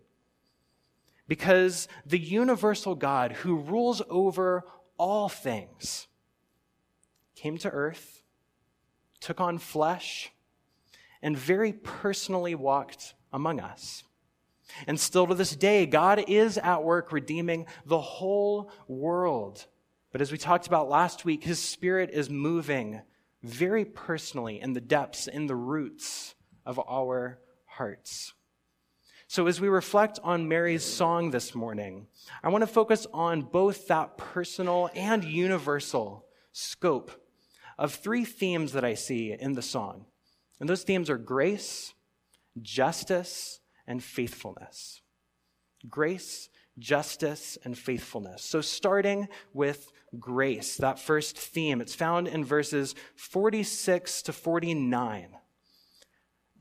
Because 1.29 1.89
the 2.05 2.19
universal 2.19 2.95
God 2.95 3.33
who 3.33 3.57
rules 3.57 4.03
over 4.09 4.65
all 4.99 5.29
things 5.29 6.09
came 7.35 7.59
to 7.59 7.71
earth, 7.71 8.23
took 9.21 9.41
on 9.41 9.59
flesh, 9.59 10.33
and 11.23 11.37
very 11.37 11.73
personally 11.73 12.55
walked 12.55 13.15
among 13.33 13.61
us. 13.61 14.05
And 14.87 14.99
still 14.99 15.27
to 15.27 15.35
this 15.35 15.55
day, 15.55 15.87
God 15.87 16.25
is 16.29 16.59
at 16.59 16.83
work 16.83 17.13
redeeming 17.13 17.67
the 17.85 18.01
whole 18.01 18.71
world. 18.89 19.67
But 20.13 20.21
as 20.21 20.33
we 20.33 20.39
talked 20.39 20.67
about 20.67 20.89
last 20.89 21.25
week, 21.25 21.45
his 21.45 21.59
spirit 21.59 22.11
is 22.11 22.31
moving 22.31 23.03
very 23.43 23.85
personally 23.85 24.61
in 24.61 24.73
the 24.73 24.81
depths, 24.81 25.27
in 25.27 25.47
the 25.47 25.57
roots 25.57 26.35
of 26.65 26.81
our 26.89 27.39
hearts. 27.67 28.33
So, 29.29 29.49
as 29.49 29.61
we 29.61 29.69
reflect 29.69 30.21
on 30.23 30.49
Mary's 30.49 30.85
song 30.85 31.33
this 31.33 31.55
morning, 31.55 32.07
I 32.45 32.49
want 32.49 32.63
to 32.63 32.69
focus 32.69 33.07
on 33.13 33.43
both 33.43 33.89
that 33.89 34.17
personal 34.17 34.89
and 34.95 35.25
universal 35.25 36.27
scope 36.53 37.11
of 37.77 37.93
three 37.93 38.25
themes 38.25 38.73
that 38.73 38.85
I 38.85 38.95
see 38.95 39.33
in 39.33 39.55
the 39.55 39.63
song. 39.63 40.07
And 40.61 40.69
those 40.69 40.85
themes 40.85 41.11
are 41.11 41.19
grace, 41.19 41.93
justice, 42.63 43.61
and 43.87 44.03
faithfulness. 44.03 45.03
Grace, 45.89 46.49
justice, 46.79 47.57
and 47.65 47.77
faithfulness. 47.77 48.45
So, 48.45 48.61
starting 48.61 49.29
with 49.53 49.93
grace, 50.19 50.77
that 50.77 50.99
first 50.99 51.39
theme, 51.39 51.81
it's 51.81 51.95
found 51.95 52.29
in 52.29 52.45
verses 52.45 52.95
46 53.17 54.23
to 54.23 54.33
49. 54.33 55.29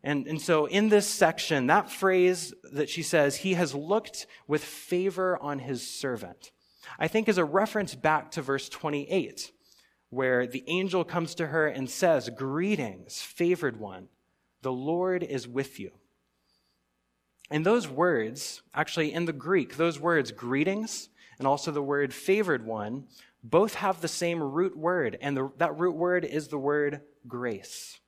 And, 0.04 0.28
and 0.28 0.42
so, 0.42 0.66
in 0.66 0.90
this 0.90 1.08
section, 1.08 1.68
that 1.68 1.92
phrase 1.92 2.54
that 2.74 2.90
she 2.90 3.04
says, 3.04 3.38
he 3.38 3.56
has 3.56 3.74
looked 3.74 4.28
with 4.48 4.64
favor 4.64 5.38
on 5.42 5.60
his 5.60 5.88
servant, 5.88 6.52
I 7.00 7.08
think 7.08 7.28
is 7.28 7.38
a 7.38 7.46
reference 7.46 7.96
back 7.96 8.32
to 8.32 8.42
verse 8.42 8.70
28 8.70 9.52
where 10.10 10.48
the 10.48 10.64
angel 10.68 11.04
comes 11.04 11.36
to 11.36 11.48
her 11.48 11.68
and 11.68 11.90
says, 11.90 12.30
Greetings, 12.30 13.22
favored 13.22 13.78
one, 13.78 14.08
the 14.62 14.72
Lord 14.72 15.24
is 15.24 15.48
with 15.48 15.80
you. 15.80 15.92
And 17.52 17.66
those 17.66 17.88
words, 17.88 18.62
actually 18.74 19.14
in 19.14 19.26
the 19.26 19.34
Greek, 19.34 19.78
those 19.78 20.00
words, 20.00 20.32
greetings, 20.32 21.10
and 21.38 21.48
also 21.48 21.72
the 21.72 21.82
word 21.82 22.14
favored 22.14 22.66
one, 22.66 23.06
both 23.44 23.76
have 23.76 24.02
the 24.02 24.08
same 24.08 24.42
root 24.42 24.76
word, 24.76 25.18
and 25.22 25.38
the, 25.38 25.52
that 25.58 25.78
root 25.78 25.96
word 25.96 26.26
is 26.26 26.48
the 26.48 26.58
word 26.58 27.02
grace. 27.28 28.00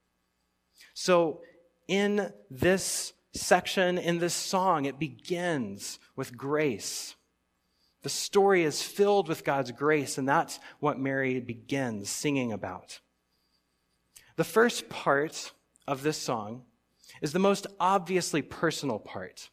So 0.93 1.41
in 1.87 2.33
this 2.49 3.13
section, 3.33 3.99
in 3.99 4.17
this 4.17 4.33
song, 4.33 4.85
it 4.85 4.97
begins 4.97 5.99
with 6.15 6.35
grace. 6.35 7.15
The 8.01 8.09
story 8.09 8.63
is 8.63 8.81
filled 8.81 9.27
with 9.27 9.43
God's 9.43 9.71
grace, 9.71 10.17
and 10.17 10.27
that's 10.27 10.59
what 10.79 10.99
Mary 10.99 11.39
begins 11.39 12.09
singing 12.09 12.51
about. 12.51 12.99
The 14.37 14.43
first 14.43 14.89
part 14.89 15.51
of 15.87 16.03
this 16.03 16.17
song 16.17 16.63
is 17.21 17.33
the 17.33 17.39
most 17.39 17.67
obviously 17.79 18.41
personal 18.41 18.99
part 18.99 19.49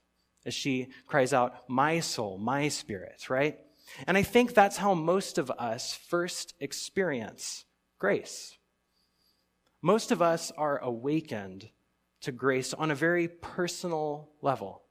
as 0.47 0.55
she 0.55 0.89
cries 1.07 1.33
out, 1.33 1.69
My 1.69 2.01
soul, 2.01 2.39
my 2.39 2.69
spirit, 2.69 3.31
right? 3.31 3.59
And 4.07 4.17
I 4.17 4.23
think 4.23 4.55
that's 4.55 4.79
how 4.79 4.95
most 4.95 5.39
of 5.39 5.51
us 5.51 5.95
first 5.95 6.55
experience 6.61 7.65
grace. 7.99 8.57
Most 9.83 10.11
of 10.11 10.23
us 10.23 10.51
are 10.57 10.79
awakened 10.79 11.69
to 12.23 12.33
grace 12.33 12.73
on 12.73 12.91
a 12.91 12.95
very 12.95 13.29
personal 13.29 14.31
level. 14.41 14.83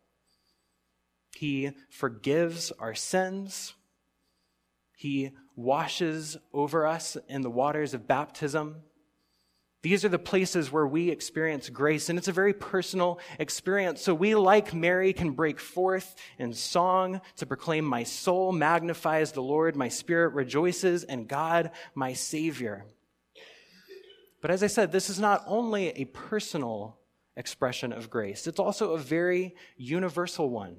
He 1.36 1.72
forgives 1.90 2.72
our 2.80 2.94
sins. 2.94 3.74
He 4.96 5.32
washes 5.56 6.38
over 6.54 6.86
us 6.86 7.18
in 7.28 7.42
the 7.42 7.50
waters 7.50 7.94
of 7.94 8.08
baptism. 8.08 8.84
These 9.84 10.06
are 10.06 10.10
the 10.10 10.18
places 10.18 10.72
where 10.72 10.88
we 10.88 11.10
experience 11.10 11.68
grace, 11.68 12.08
and 12.08 12.18
it's 12.18 12.30
a 12.30 12.34
very 12.34 12.54
personal 12.54 13.20
experience. 13.38 14.02
So 14.02 14.16
we, 14.16 14.34
like 14.34 14.74
Mary, 14.74 15.12
can 15.12 15.32
break 15.32 15.60
forth 15.60 16.16
in 16.40 16.54
song 16.54 17.20
to 17.36 17.46
proclaim, 17.46 17.84
My 17.84 18.04
soul 18.04 18.54
magnifies 18.54 19.34
the 19.34 19.42
Lord, 19.42 19.76
my 19.76 19.90
spirit 19.90 20.30
rejoices 20.30 21.04
and 21.04 21.28
God, 21.28 21.72
my 21.96 22.14
Savior. 22.14 22.86
But 24.42 24.52
as 24.52 24.64
I 24.64 24.68
said, 24.68 24.94
this 24.94 25.10
is 25.10 25.20
not 25.20 25.44
only 25.48 25.90
a 25.90 26.06
personal 26.06 26.98
expression 27.36 27.92
of 27.92 28.10
grace, 28.10 28.48
it's 28.48 28.60
also 28.60 28.94
a 28.94 28.98
very 28.98 29.54
universal 29.76 30.50
one 30.50 30.78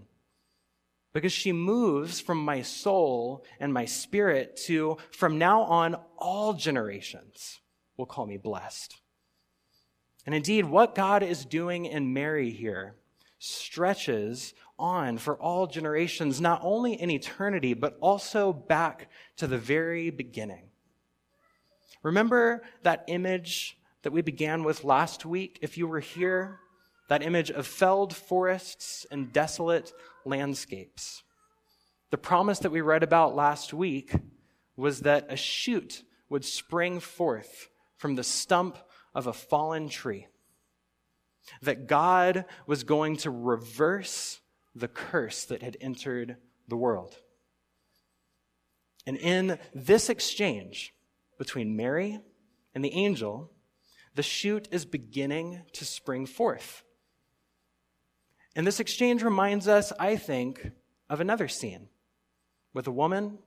because 1.13 1.33
she 1.33 1.53
moves 1.53 2.21
from 2.21 2.43
my 2.43 2.63
soul 2.63 3.45
and 3.61 3.73
my 3.73 3.85
spirit 3.85 4.57
to, 4.65 4.97
from 5.11 5.37
now 5.37 5.63
on, 5.63 5.95
all 6.17 6.55
generations 6.55 7.61
will 7.97 8.07
call 8.07 8.27
me 8.27 8.37
blessed. 8.37 9.01
And 10.27 10.35
indeed, 10.35 10.65
what 10.65 10.95
God 10.95 11.23
is 11.23 11.45
doing 11.45 11.85
in 11.85 12.13
Mary 12.13 12.51
here 12.51 12.95
stretches 13.39 14.55
on 14.79 15.19
for 15.19 15.37
all 15.37 15.67
generations, 15.67 16.41
not 16.41 16.61
only 16.63 16.95
in 16.95 17.11
eternity, 17.11 17.75
but 17.75 17.97
also 18.01 18.53
back 18.53 19.11
to 19.37 19.47
the 19.47 19.59
very 19.59 20.11
beginning. 20.11 20.71
Remember 22.03 22.63
that 22.83 23.05
image 23.07 23.79
that 24.03 24.13
we 24.13 24.23
began 24.23 24.65
with 24.65 24.85
last 24.85 25.25
week? 25.25 25.59
If 25.63 25.79
you 25.79 25.87
were 25.87 26.01
here, 26.01 26.61
that 27.09 27.23
image 27.23 27.51
of 27.51 27.67
felled 27.67 28.15
forests 28.15 29.07
and 29.11 29.33
desolate 29.33 29.93
landscapes. 30.25 31.23
The 32.11 32.19
promise 32.19 32.59
that 32.61 32.73
we 32.73 32.81
read 32.81 33.03
about 33.03 33.37
last 33.37 33.75
week 33.75 34.15
was 34.77 35.01
that 35.01 35.27
a 35.29 35.37
shoot 35.37 36.03
would 36.29 36.45
spring 36.45 37.01
forth 37.01 37.69
from 38.05 38.17
the 38.17 38.23
stump 38.23 38.77
of 39.15 39.27
a 39.27 39.33
fallen 39.33 39.89
tree. 39.89 40.27
That 41.63 41.87
God 41.87 42.45
was 42.67 42.85
going 42.85 43.17
to 43.17 43.31
reverse 43.31 44.43
the 44.75 44.89
curse 44.89 45.47
that 45.47 45.63
had 45.63 45.79
entered 45.81 46.37
the 46.69 46.77
world. 46.77 47.17
And 49.07 49.17
in 49.17 49.59
this 49.75 50.11
exchange 50.11 50.93
between 51.39 51.77
Mary 51.77 52.21
and 52.75 52.85
the 52.85 52.93
angel, 52.93 53.51
the 54.15 54.23
shoot 54.23 54.69
is 54.71 54.85
beginning 54.85 55.63
to 55.73 55.87
spring 55.87 56.27
forth. 56.27 56.83
And 58.55 58.67
this 58.67 58.81
exchange 58.81 59.23
reminds 59.23 59.67
us, 59.67 59.95
I 59.99 60.17
think, 60.17 60.73
of 61.09 61.23
another 61.23 61.49
scene 61.49 61.89
with 62.75 62.87
a 62.87 62.93
woman, 62.93 63.39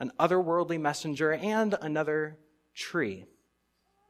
an 0.00 0.10
otherworldly 0.18 0.80
messenger, 0.80 1.34
and 1.34 1.76
another 1.80 2.36
tree 2.74 3.26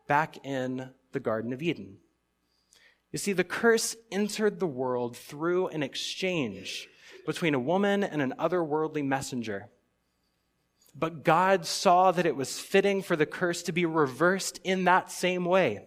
back 0.07 0.45
in 0.45 0.91
the 1.13 1.21
Garden 1.21 1.53
of 1.53 1.63
Eden. 1.63 1.99
You 3.13 3.19
see, 3.19 3.33
the 3.33 3.45
curse 3.45 3.97
entered 4.11 4.61
the 4.61 4.67
world 4.67 5.17
through 5.17 5.69
an 5.69 5.83
exchange 5.83 6.89
between 7.25 7.55
a 7.55 7.61
woman 7.61 8.05
and 8.05 8.21
an 8.21 8.35
otherworldly 8.39 9.05
messenger. 9.05 9.69
But 10.95 11.25
God 11.25 11.67
saw 11.67 12.11
that 12.13 12.27
it 12.27 12.37
was 12.37 12.59
fitting 12.59 13.03
for 13.03 13.17
the 13.17 13.27
curse 13.27 13.63
to 13.65 13.73
be 13.73 13.85
reversed 13.85 14.61
in 14.65 14.85
that 14.85 15.11
same 15.11 15.45
way 15.45 15.87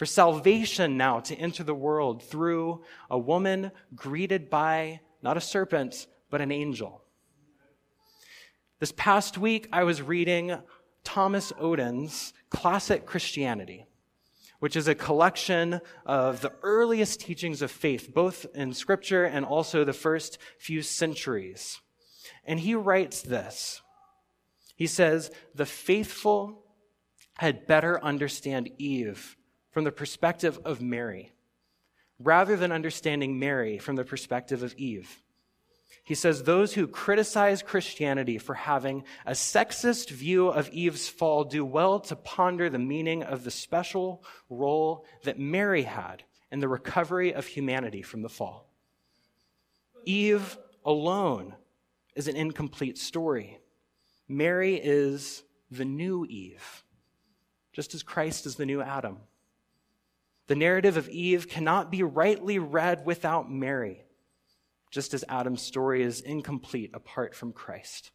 for 0.00 0.06
salvation 0.06 0.96
now 0.96 1.20
to 1.20 1.36
enter 1.36 1.62
the 1.62 1.74
world 1.74 2.22
through 2.22 2.82
a 3.10 3.18
woman 3.18 3.70
greeted 3.94 4.48
by 4.48 4.98
not 5.20 5.36
a 5.36 5.40
serpent, 5.42 6.06
but 6.30 6.40
an 6.40 6.50
angel. 6.50 7.04
This 8.78 8.92
past 8.96 9.36
week, 9.36 9.68
I 9.70 9.84
was 9.84 10.00
reading 10.00 10.56
Thomas 11.04 11.52
Oden's 11.58 12.32
Classic 12.50 13.06
Christianity, 13.06 13.86
which 14.58 14.76
is 14.76 14.88
a 14.88 14.94
collection 14.94 15.80
of 16.04 16.40
the 16.40 16.52
earliest 16.62 17.20
teachings 17.20 17.62
of 17.62 17.70
faith, 17.70 18.12
both 18.12 18.46
in 18.54 18.74
scripture 18.74 19.24
and 19.24 19.44
also 19.44 19.84
the 19.84 19.92
first 19.92 20.38
few 20.58 20.82
centuries. 20.82 21.80
And 22.44 22.60
he 22.60 22.74
writes 22.74 23.22
this. 23.22 23.80
He 24.76 24.86
says, 24.86 25.30
The 25.54 25.66
faithful 25.66 26.64
had 27.38 27.66
better 27.66 28.02
understand 28.04 28.70
Eve 28.78 29.36
from 29.70 29.84
the 29.84 29.92
perspective 29.92 30.58
of 30.64 30.82
Mary, 30.82 31.32
rather 32.18 32.56
than 32.56 32.72
understanding 32.72 33.38
Mary 33.38 33.78
from 33.78 33.96
the 33.96 34.04
perspective 34.04 34.62
of 34.62 34.74
Eve. 34.74 35.22
He 36.10 36.16
says 36.16 36.42
those 36.42 36.74
who 36.74 36.88
criticize 36.88 37.62
Christianity 37.62 38.36
for 38.36 38.54
having 38.54 39.04
a 39.24 39.30
sexist 39.30 40.10
view 40.10 40.48
of 40.48 40.68
Eve's 40.70 41.08
fall 41.08 41.44
do 41.44 41.64
well 41.64 42.00
to 42.00 42.16
ponder 42.16 42.68
the 42.68 42.80
meaning 42.80 43.22
of 43.22 43.44
the 43.44 43.52
special 43.52 44.24
role 44.48 45.06
that 45.22 45.38
Mary 45.38 45.82
had 45.82 46.24
in 46.50 46.58
the 46.58 46.66
recovery 46.66 47.32
of 47.32 47.46
humanity 47.46 48.02
from 48.02 48.22
the 48.22 48.28
fall. 48.28 48.72
Eve 50.04 50.58
alone 50.84 51.54
is 52.16 52.26
an 52.26 52.34
incomplete 52.34 52.98
story. 52.98 53.60
Mary 54.26 54.80
is 54.82 55.44
the 55.70 55.84
new 55.84 56.26
Eve, 56.28 56.82
just 57.72 57.94
as 57.94 58.02
Christ 58.02 58.46
is 58.46 58.56
the 58.56 58.66
new 58.66 58.82
Adam. 58.82 59.18
The 60.48 60.56
narrative 60.56 60.96
of 60.96 61.08
Eve 61.08 61.48
cannot 61.48 61.88
be 61.88 62.02
rightly 62.02 62.58
read 62.58 63.06
without 63.06 63.48
Mary 63.48 64.02
just 64.90 65.14
as 65.14 65.24
Adam's 65.28 65.62
story 65.62 66.02
is 66.02 66.20
incomplete 66.20 66.90
apart 66.94 67.34
from 67.34 67.52
Christ. 67.52 68.10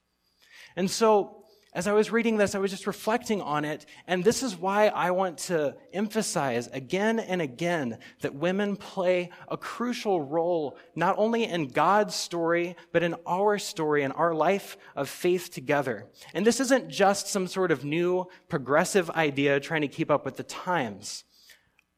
And 0.76 0.90
so, 0.90 1.42
as 1.76 1.88
I 1.88 1.92
was 1.92 2.10
reading 2.10 2.38
this, 2.38 2.56
I 2.56 2.60
was 2.60 2.72
just 2.72 2.88
reflecting 2.88 3.42
on 3.42 3.66
it, 3.66 3.86
and 4.08 4.24
this 4.24 4.44
is 4.44 4.56
why 4.56 4.88
I 4.88 5.12
want 5.12 5.40
to 5.40 5.76
emphasize 5.92 6.68
again 6.68 7.20
and 7.20 7.42
again 7.42 7.98
that 8.22 8.34
women 8.34 8.78
play 8.78 9.30
a 9.50 9.58
crucial 9.58 10.22
role, 10.22 10.78
not 10.96 11.16
only 11.18 11.44
in 11.44 11.68
God's 11.68 12.16
story, 12.16 12.78
but 12.94 13.04
in 13.04 13.16
our 13.28 13.60
story 13.60 14.04
and 14.04 14.14
our 14.14 14.34
life 14.34 14.78
of 14.96 15.10
faith 15.10 15.52
together. 15.52 16.06
And 16.34 16.48
this 16.48 16.62
isn't 16.62 16.88
just 16.88 17.28
some 17.28 17.46
sort 17.46 17.72
of 17.72 17.84
new 17.84 18.28
progressive 18.48 19.10
idea 19.10 19.60
trying 19.60 19.82
to 19.82 19.90
keep 19.90 20.10
up 20.10 20.24
with 20.24 20.38
the 20.38 20.44
times. 20.44 21.26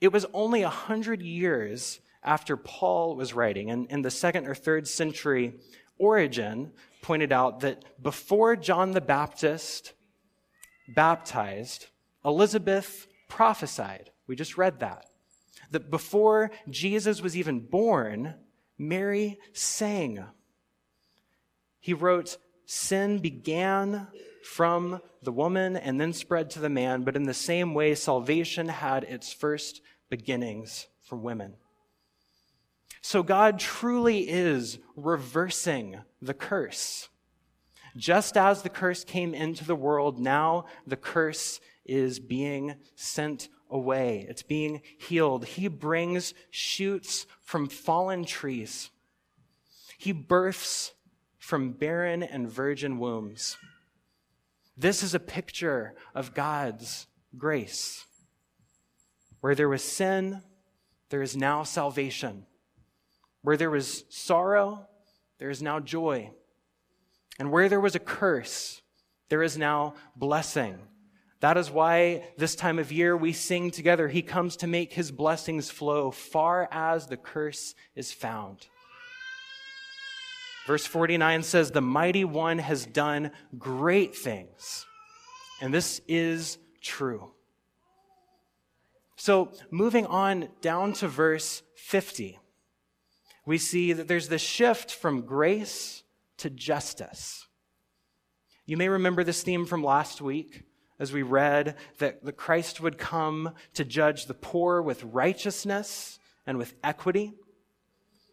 It 0.01 0.11
was 0.11 0.25
only 0.33 0.63
a 0.63 0.69
hundred 0.69 1.21
years 1.21 1.99
after 2.27 2.57
Paul 2.57 3.15
was 3.15 3.33
writing, 3.33 3.71
and 3.71 3.89
in 3.89 4.01
the 4.01 4.11
second 4.11 4.47
or 4.47 4.53
third 4.53 4.87
century, 4.87 5.53
Origen 5.97 6.73
pointed 7.01 7.31
out 7.31 7.61
that 7.61 7.83
before 8.03 8.57
John 8.57 8.91
the 8.91 9.01
Baptist 9.01 9.93
baptized, 10.93 11.87
Elizabeth 12.25 13.07
prophesied. 13.29 14.11
We 14.27 14.35
just 14.35 14.57
read 14.57 14.81
that. 14.81 15.05
That 15.71 15.89
before 15.89 16.51
Jesus 16.69 17.21
was 17.21 17.37
even 17.37 17.61
born, 17.61 18.35
Mary 18.77 19.39
sang. 19.53 20.25
He 21.79 21.93
wrote, 21.93 22.37
Sin 22.65 23.19
began 23.19 24.07
from 24.43 25.01
the 25.21 25.31
woman 25.31 25.77
and 25.77 25.99
then 25.99 26.11
spread 26.11 26.49
to 26.51 26.59
the 26.59 26.69
man, 26.69 27.03
but 27.03 27.15
in 27.15 27.23
the 27.23 27.33
same 27.33 27.73
way, 27.73 27.95
salvation 27.95 28.67
had 28.67 29.05
its 29.05 29.31
first 29.31 29.81
beginnings 30.09 30.87
from 31.01 31.23
women. 31.23 31.55
So 33.07 33.23
God 33.23 33.57
truly 33.57 34.29
is 34.29 34.79
reversing 34.97 35.99
the 36.21 36.33
curse. 36.33 37.07
Just 37.95 38.35
as 38.35 38.63
the 38.63 38.69
curse 38.69 39.05
came 39.05 39.33
into 39.33 39.63
the 39.63 39.77
world, 39.77 40.19
now 40.19 40.65
the 40.85 40.97
curse 40.97 41.61
is 41.85 42.19
being 42.19 42.75
sent 42.95 43.47
away. 43.69 44.25
It's 44.27 44.43
being 44.43 44.81
healed. 44.99 45.45
He 45.45 45.69
brings 45.69 46.33
shoots 46.49 47.27
from 47.39 47.69
fallen 47.69 48.25
trees. 48.25 48.89
He 49.97 50.11
births 50.11 50.91
from 51.37 51.71
barren 51.71 52.21
and 52.21 52.51
virgin 52.51 52.97
wombs. 52.97 53.55
This 54.75 55.01
is 55.01 55.15
a 55.15 55.19
picture 55.21 55.95
of 56.13 56.33
God's 56.33 57.07
grace. 57.37 58.05
Where 59.39 59.55
there 59.55 59.69
was 59.69 59.81
sin, 59.81 60.41
there 61.07 61.21
is 61.21 61.37
now 61.37 61.63
salvation. 61.63 62.47
Where 63.47 63.55
there 63.55 63.69
was 63.69 64.03
sorrow, 64.09 64.89
there 65.37 65.49
is 65.49 65.61
now 65.61 65.79
joy. 65.79 66.31
And 67.39 67.49
where 67.49 67.69
there 67.69 67.79
was 67.79 67.95
a 67.95 67.99
curse, 67.99 68.81
there 69.29 69.41
is 69.41 69.57
now 69.57 69.93
blessing. 70.17 70.77
That 71.39 71.55
is 71.55 71.71
why 71.71 72.27
this 72.37 72.55
time 72.55 72.77
of 72.77 72.91
year 72.91 73.15
we 73.15 73.31
sing 73.31 73.71
together, 73.71 74.09
He 74.09 74.21
comes 74.21 74.57
to 74.57 74.67
make 74.67 74.91
His 74.91 75.11
blessings 75.11 75.69
flow 75.69 76.11
far 76.11 76.67
as 76.73 77.07
the 77.07 77.15
curse 77.15 77.73
is 77.95 78.11
found. 78.11 78.67
Verse 80.65 80.85
49 80.85 81.41
says, 81.41 81.71
The 81.71 81.79
mighty 81.79 82.25
one 82.25 82.57
has 82.57 82.85
done 82.85 83.31
great 83.57 84.13
things. 84.13 84.85
And 85.61 85.73
this 85.73 86.01
is 86.05 86.57
true. 86.81 87.31
So, 89.15 89.53
moving 89.71 90.05
on 90.05 90.49
down 90.59 90.91
to 90.95 91.07
verse 91.07 91.63
50 91.75 92.39
we 93.47 93.57
see 93.57 93.93
that 93.93 94.09
there's 94.09 94.27
this 94.27 94.41
shift 94.41 94.91
from 94.91 95.21
grace 95.21 96.03
to 96.35 96.49
justice. 96.49 97.47
You 98.65 98.75
may 98.75 98.89
remember 98.89 99.23
this 99.23 99.41
theme 99.41 99.65
from 99.65 99.85
last 99.85 100.21
week 100.21 100.63
as 100.99 101.13
we 101.13 101.21
read 101.23 101.77
that 101.99 102.25
the 102.25 102.33
Christ 102.33 102.81
would 102.81 102.97
come 102.97 103.53
to 103.75 103.85
judge 103.85 104.25
the 104.25 104.33
poor 104.33 104.81
with 104.81 105.01
righteousness 105.05 106.19
and 106.45 106.57
with 106.57 106.75
equity. 106.83 107.35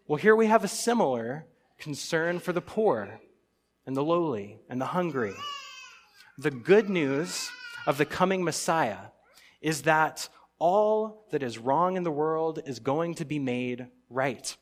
Well, 0.09 0.17
here 0.17 0.35
we 0.35 0.49
have 0.49 0.65
a 0.65 0.69
similar 0.69 1.47
concern 1.79 2.41
for 2.41 2.53
the 2.53 2.61
poor 2.61 3.21
and 3.87 3.97
the 3.97 4.03
lowly 4.03 4.59
and 4.69 4.81
the 4.81 4.87
hungry. 4.87 5.35
The 6.39 6.51
good 6.51 6.91
news 6.91 7.49
of 7.87 7.99
the 7.99 8.05
coming 8.05 8.43
Messiah 8.43 9.11
is 9.61 9.83
that 9.83 10.29
all 10.59 11.29
that 11.31 11.45
is 11.45 11.57
wrong 11.57 11.97
in 11.97 12.03
the 12.03 12.11
world 12.11 12.59
is 12.67 12.81
going 12.81 13.15
to 13.15 13.25
be 13.25 13.39
made 13.39 13.87
right 14.11 14.57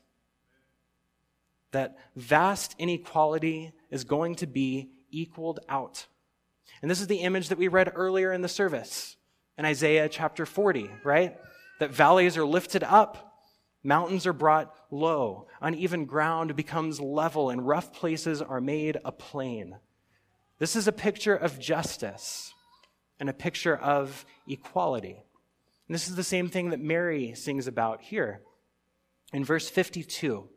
that 1.73 1.97
vast 2.15 2.75
inequality 2.79 3.73
is 3.91 4.03
going 4.03 4.35
to 4.35 4.47
be 4.47 4.89
equaled 5.11 5.59
out. 5.69 6.07
And 6.81 6.89
this 6.89 7.01
is 7.01 7.07
the 7.07 7.21
image 7.21 7.49
that 7.49 7.57
we 7.57 7.67
read 7.67 7.91
earlier 7.93 8.31
in 8.31 8.41
the 8.41 8.47
service 8.47 9.17
in 9.57 9.65
Isaiah 9.65 10.09
chapter 10.09 10.45
40, 10.45 10.89
right? 11.03 11.37
That 11.79 11.91
valleys 11.91 12.37
are 12.37 12.45
lifted 12.45 12.83
up, 12.83 13.35
mountains 13.83 14.25
are 14.25 14.33
brought 14.33 14.73
low, 14.89 15.47
uneven 15.61 16.05
ground 16.05 16.55
becomes 16.55 16.99
level, 16.99 17.49
and 17.49 17.67
rough 17.67 17.93
places 17.93 18.41
are 18.41 18.61
made 18.61 18.97
a 19.05 19.11
plain. 19.11 19.75
This 20.59 20.75
is 20.75 20.87
a 20.87 20.93
picture 20.93 21.35
of 21.35 21.59
justice 21.59 22.53
and 23.19 23.29
a 23.29 23.33
picture 23.33 23.75
of 23.75 24.25
equality. 24.47 25.23
And 25.87 25.95
this 25.95 26.07
is 26.07 26.15
the 26.15 26.23
same 26.23 26.49
thing 26.49 26.69
that 26.69 26.79
Mary 26.79 27.33
sings 27.35 27.67
about 27.67 28.01
here. 28.01 28.41
In 29.31 29.43
verse 29.43 29.69
52, 29.69 30.47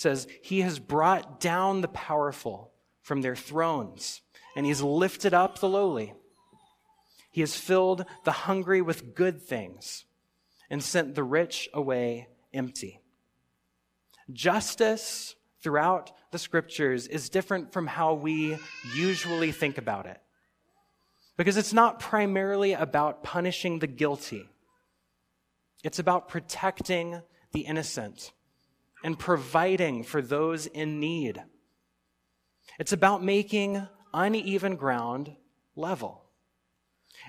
says, 0.00 0.26
He 0.42 0.62
has 0.62 0.78
brought 0.78 1.40
down 1.40 1.80
the 1.80 1.88
powerful 1.88 2.72
from 3.02 3.20
their 3.20 3.36
thrones, 3.36 4.22
and 4.56 4.64
He's 4.64 4.82
lifted 4.82 5.34
up 5.34 5.58
the 5.58 5.68
lowly. 5.68 6.14
He 7.30 7.42
has 7.42 7.54
filled 7.54 8.04
the 8.24 8.32
hungry 8.32 8.80
with 8.80 9.14
good 9.14 9.42
things 9.42 10.04
and 10.68 10.82
sent 10.82 11.14
the 11.14 11.22
rich 11.22 11.68
away 11.72 12.28
empty. 12.52 13.00
Justice 14.32 15.36
throughout 15.62 16.12
the 16.30 16.38
scriptures 16.38 17.06
is 17.06 17.28
different 17.28 17.72
from 17.72 17.86
how 17.86 18.14
we 18.14 18.58
usually 18.94 19.52
think 19.52 19.78
about 19.78 20.06
it. 20.06 20.20
Because 21.36 21.56
it's 21.56 21.72
not 21.72 22.00
primarily 22.00 22.72
about 22.72 23.22
punishing 23.22 23.78
the 23.78 23.86
guilty. 23.86 24.48
It's 25.82 25.98
about 25.98 26.28
protecting 26.28 27.22
the 27.52 27.60
innocent 27.60 28.32
and 29.02 29.18
providing 29.18 30.02
for 30.04 30.22
those 30.22 30.66
in 30.66 31.00
need. 31.00 31.42
It's 32.78 32.92
about 32.92 33.22
making 33.22 33.86
uneven 34.12 34.76
ground 34.76 35.36
level. 35.76 36.24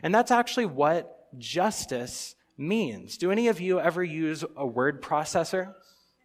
And 0.03 0.13
that's 0.13 0.31
actually 0.31 0.65
what 0.65 1.37
justice 1.37 2.35
means. 2.57 3.17
Do 3.17 3.31
any 3.31 3.47
of 3.47 3.59
you 3.59 3.79
ever 3.79 4.03
use 4.03 4.43
a 4.55 4.65
word 4.65 5.01
processor? 5.01 5.73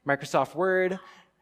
Microsoft 0.07 0.55
Word? 0.55 0.99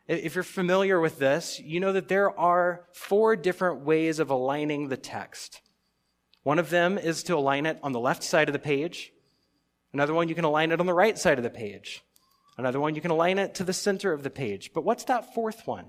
If 0.07 0.35
you're 0.35 0.45
familiar 0.45 1.01
with 1.01 1.19
this, 1.19 1.61
you 1.61 1.81
know 1.81 1.93
that 1.93 2.09
there 2.09 2.39
are 2.39 2.87
four 2.93 3.37
different 3.37 3.81
ways 3.81 4.19
of 4.19 4.31
aligning 4.31 4.89
the 4.89 4.97
text. 4.97 5.63
One 6.43 6.59
of 6.59 6.71
them 6.71 6.99
is 6.99 7.23
to 7.25 7.37
align 7.37 7.65
it 7.65 7.79
on 7.83 7.93
the 7.93 8.01
left 8.01 8.23
side 8.23 8.49
of 8.49 8.53
the 8.53 8.59
page. 8.59 9.13
Another 9.95 10.13
one, 10.13 10.29
you 10.29 10.35
can 10.35 10.45
align 10.45 10.73
it 10.73 10.81
on 10.81 10.87
the 10.87 10.93
right 10.93 11.17
side 11.19 11.39
of 11.39 11.45
the 11.45 11.51
page. 11.51 12.03
Another 12.57 12.81
one, 12.81 12.95
you 12.95 13.01
can 13.01 13.11
align 13.11 13.39
it 13.39 13.55
to 13.57 13.65
the 13.65 13.73
center 13.73 14.13
of 14.13 14.23
the 14.23 14.31
page. 14.31 14.73
But 14.73 14.85
what's 14.85 15.05
that 15.05 15.35
fourth 15.35 15.67
one? 15.67 15.87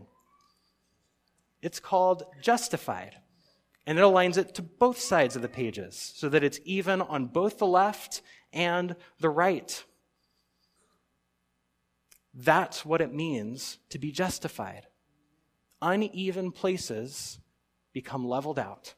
It's 1.62 1.80
called 1.80 2.24
justified. 2.42 3.16
And 3.88 4.00
it 4.00 4.02
aligns 4.02 4.38
it 4.38 4.56
to 4.56 4.64
both 4.64 5.00
sides 5.00 5.36
of 5.36 5.44
the 5.44 5.48
pages 5.48 6.14
so 6.16 6.28
that 6.30 6.44
it's 6.44 6.60
even 6.66 7.02
on 7.02 7.28
both 7.28 7.60
the 7.60 7.68
left 7.68 8.24
and 8.52 8.96
the 9.20 9.30
right. 9.30 9.84
That's 12.34 12.84
what 12.84 13.02
it 13.02 13.14
means 13.14 13.78
to 13.90 14.00
be 14.00 14.12
justified. 14.12 14.88
Uneven 15.82 16.52
places 16.52 17.40
become 17.94 18.28
leveled 18.28 18.58
out. 18.58 18.96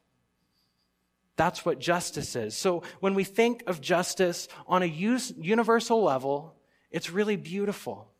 That's 1.36 1.65
what 1.65 1.80
justice 1.80 2.36
is. 2.36 2.56
So 2.56 2.82
when 2.99 3.13
we 3.13 3.23
think 3.23 3.63
of 3.67 3.82
justice 3.82 4.47
on 4.67 4.82
a 4.82 4.86
universal 4.86 6.01
level, 6.01 6.56
it's 6.91 7.10
really 7.10 7.36
beautiful 7.36 8.12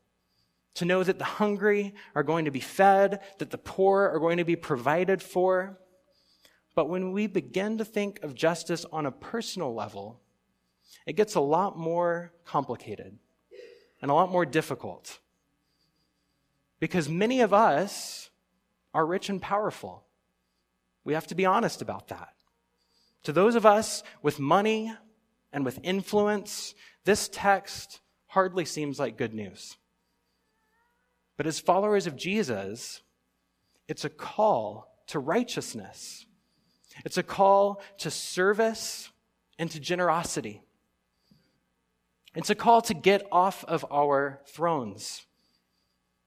to 0.76 0.86
know 0.86 1.04
that 1.04 1.18
the 1.18 1.26
hungry 1.26 1.96
are 2.14 2.24
going 2.24 2.46
to 2.46 2.52
be 2.52 2.60
fed, 2.60 3.22
that 3.40 3.50
the 3.50 3.58
poor 3.58 4.08
are 4.10 4.20
going 4.20 4.38
to 4.38 4.46
be 4.46 4.56
provided 4.56 5.24
for. 5.24 5.80
But 6.76 6.90
when 6.90 7.12
we 7.12 7.26
begin 7.26 7.80
to 7.80 7.86
think 7.86 8.22
of 8.22 8.36
justice 8.36 8.86
on 8.92 9.08
a 9.08 9.12
personal 9.12 9.74
level, 9.74 10.22
it 11.08 11.16
gets 11.16 11.34
a 11.34 11.40
lot 11.40 11.78
more 11.78 12.32
complicated 12.46 13.18
and 14.02 14.12
a 14.12 14.14
lot 14.14 14.32
more 14.32 14.46
difficult. 14.46 15.20
Because 16.80 17.10
many 17.10 17.42
of 17.42 17.54
us 17.54 18.30
are 18.94 19.06
rich 19.06 19.30
and 19.30 19.42
powerful. 19.42 20.06
We 21.04 21.14
have 21.14 21.28
to 21.28 21.36
be 21.36 21.46
honest 21.46 21.82
about 21.82 22.10
that. 22.10 22.34
To 23.24 23.32
those 23.32 23.56
of 23.56 23.66
us 23.66 24.04
with 24.22 24.40
money 24.40 24.94
and 25.52 25.66
with 25.66 25.80
influence, 25.82 26.76
this 27.04 27.30
text 27.32 28.02
hardly 28.28 28.66
seems 28.66 29.00
like 29.00 29.18
good 29.18 29.34
news. 29.34 29.78
But 31.38 31.48
as 31.48 31.60
followers 31.60 32.08
of 32.08 32.16
Jesus, 32.16 33.02
it's 33.88 34.06
a 34.06 34.10
call 34.10 34.96
to 35.08 35.20
righteousness. 35.20 36.26
It's 37.06 37.18
a 37.18 37.24
call 37.24 37.82
to 38.00 38.12
service 38.12 39.10
and 39.60 39.70
to 39.72 39.80
generosity. 39.80 40.62
It's 42.36 42.50
a 42.50 42.56
call 42.56 42.82
to 42.84 42.94
get 42.94 43.26
off 43.32 43.64
of 43.64 43.86
our 43.92 44.42
thrones, 44.46 45.26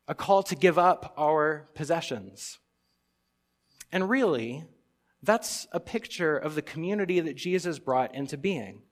a 0.08 0.14
call 0.14 0.42
to 0.44 0.56
give 0.56 0.78
up 0.78 1.14
our 1.16 1.68
possessions. 1.74 2.58
And 3.92 4.08
really, 4.08 4.64
that's 5.22 5.66
a 5.72 5.80
picture 5.80 6.36
of 6.36 6.54
the 6.54 6.62
community 6.62 7.20
that 7.20 7.36
Jesus 7.36 7.78
brought 7.78 8.14
into 8.14 8.36
being. 8.36 8.82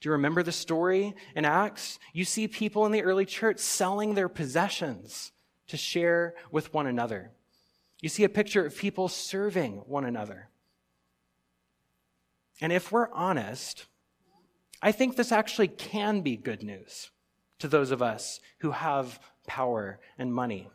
Do 0.00 0.08
you 0.08 0.12
remember 0.12 0.42
the 0.42 0.52
story 0.52 1.14
in 1.34 1.44
Acts? 1.44 1.98
You 2.12 2.24
see 2.24 2.48
people 2.48 2.84
in 2.86 2.92
the 2.92 3.02
early 3.02 3.24
church 3.24 3.58
selling 3.58 4.14
their 4.14 4.28
possessions 4.28 5.32
to 5.68 5.76
share 5.76 6.34
with 6.50 6.72
one 6.74 6.86
another. 6.86 7.32
You 8.00 8.08
see 8.08 8.24
a 8.24 8.28
picture 8.28 8.64
of 8.64 8.76
people 8.76 9.08
serving 9.08 9.82
one 9.86 10.04
another. 10.04 10.48
And 12.60 12.72
if 12.72 12.92
we're 12.92 13.10
honest, 13.12 13.86
I 14.82 14.92
think 14.92 15.16
this 15.16 15.32
actually 15.32 15.68
can 15.68 16.20
be 16.20 16.36
good 16.36 16.62
news 16.62 17.10
to 17.58 17.68
those 17.68 17.90
of 17.90 18.02
us 18.02 18.40
who 18.58 18.72
have 18.72 19.18
power 19.46 19.98
and 20.18 20.32
money. 20.32 20.70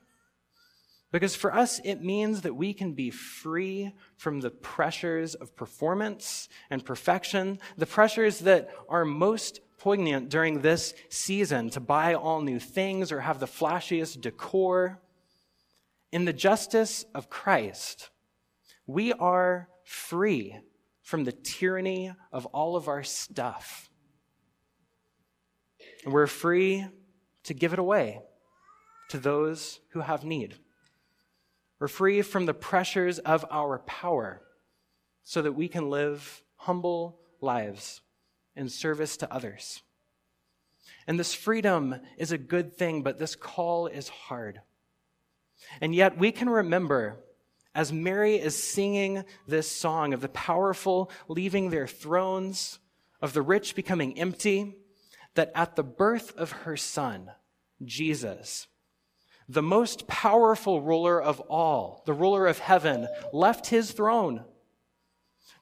Because 1.12 1.36
for 1.36 1.54
us, 1.54 1.80
it 1.84 2.02
means 2.02 2.42
that 2.42 2.56
we 2.56 2.74
can 2.74 2.94
be 2.94 3.10
free 3.10 3.94
from 4.16 4.40
the 4.40 4.50
pressures 4.50 5.36
of 5.36 5.56
performance 5.56 6.48
and 6.70 6.86
perfection, 6.86 7.60
the 7.78 7.86
pressures 7.86 8.40
that 8.40 8.70
are 8.88 9.04
most 9.04 9.60
poignant 9.78 10.30
during 10.30 10.62
this 10.62 10.94
season 11.10 11.70
to 11.72 11.80
buy 11.80 12.14
all 12.14 12.42
new 12.42 12.60
things 12.60 13.12
or 13.12 13.20
have 13.20 13.40
the 13.40 13.46
flashiest 13.46 14.22
decor. 14.22 15.02
In 16.14 16.24
the 16.24 16.34
justice 16.34 17.04
of 17.14 17.30
Christ, 17.30 18.10
we 18.86 19.12
are 19.12 19.68
free 19.84 20.58
from 21.02 21.26
the 21.26 21.32
tyranny 21.32 22.14
of 22.32 22.46
all 22.48 22.78
of 22.78 22.88
our 22.88 23.04
stuff. 23.04 23.90
We're 26.06 26.28
free 26.28 26.86
to 27.44 27.54
give 27.54 27.74
it 27.74 27.80
away 27.80 28.22
to 29.10 29.18
those 29.18 29.80
who 29.90 30.02
have 30.02 30.24
need. 30.24 30.56
We're 31.82 31.88
free 31.88 32.22
from 32.22 32.46
the 32.46 32.54
pressures 32.54 33.18
of 33.18 33.44
our 33.50 33.80
power 33.80 34.44
so 35.24 35.42
that 35.42 35.54
we 35.54 35.68
can 35.68 35.90
live 35.90 36.44
humble 36.56 37.20
lives 37.42 38.02
in 38.56 38.70
service 38.70 39.18
to 39.18 39.34
others. 39.34 39.82
And 41.08 41.20
this 41.20 41.34
freedom 41.34 41.96
is 42.20 42.32
a 42.32 42.38
good 42.38 42.78
thing, 42.78 43.02
but 43.02 43.18
this 43.18 43.36
call 43.36 43.88
is 43.88 44.10
hard. 44.10 44.62
And 45.82 45.96
yet 45.96 46.20
we 46.20 46.32
can 46.32 46.52
remember 46.52 47.18
as 47.74 47.92
Mary 47.92 48.36
is 48.36 48.62
singing 48.62 49.24
this 49.48 49.68
song 49.68 50.14
of 50.14 50.22
the 50.22 50.30
powerful 50.30 51.10
leaving 51.28 51.72
their 51.72 51.88
thrones, 51.88 52.78
of 53.24 53.34
the 53.34 53.42
rich 53.42 53.76
becoming 53.76 54.20
empty, 54.20 54.78
that 55.34 55.52
at 55.56 55.76
the 55.76 55.84
birth 55.84 56.38
of 56.38 56.52
her 56.52 56.78
son, 56.78 57.32
Jesus, 57.84 58.68
the 59.52 59.62
most 59.62 60.08
powerful 60.08 60.82
ruler 60.82 61.22
of 61.22 61.42
all, 61.42 62.04
the 62.06 62.14
ruler 62.14 62.48
of 62.48 62.60
heaven, 62.60 63.08
left 63.34 63.68
his 63.68 63.92
throne. 63.92 64.46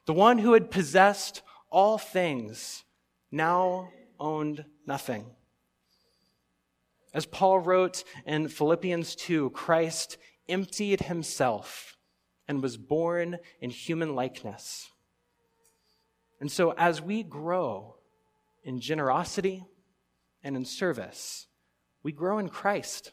The 0.06 0.12
one 0.12 0.38
who 0.38 0.52
had 0.52 0.70
possessed 0.70 1.42
all 1.70 1.98
things 1.98 2.84
now 3.32 3.90
owned 4.20 4.64
nothing. 4.86 5.26
As 7.12 7.26
Paul 7.26 7.58
wrote 7.58 8.04
in 8.24 8.48
Philippians 8.48 9.16
2, 9.16 9.50
Christ 9.50 10.18
emptied 10.48 11.02
himself 11.02 11.96
and 12.46 12.62
was 12.62 12.76
born 12.76 13.38
in 13.60 13.70
human 13.70 14.14
likeness. 14.14 14.88
And 16.38 16.50
so, 16.50 16.74
as 16.76 17.02
we 17.02 17.24
grow 17.24 17.96
in 18.62 18.80
generosity 18.80 19.64
and 20.44 20.56
in 20.56 20.64
service, 20.64 21.48
we 22.04 22.12
grow 22.12 22.38
in 22.38 22.48
Christ 22.48 23.12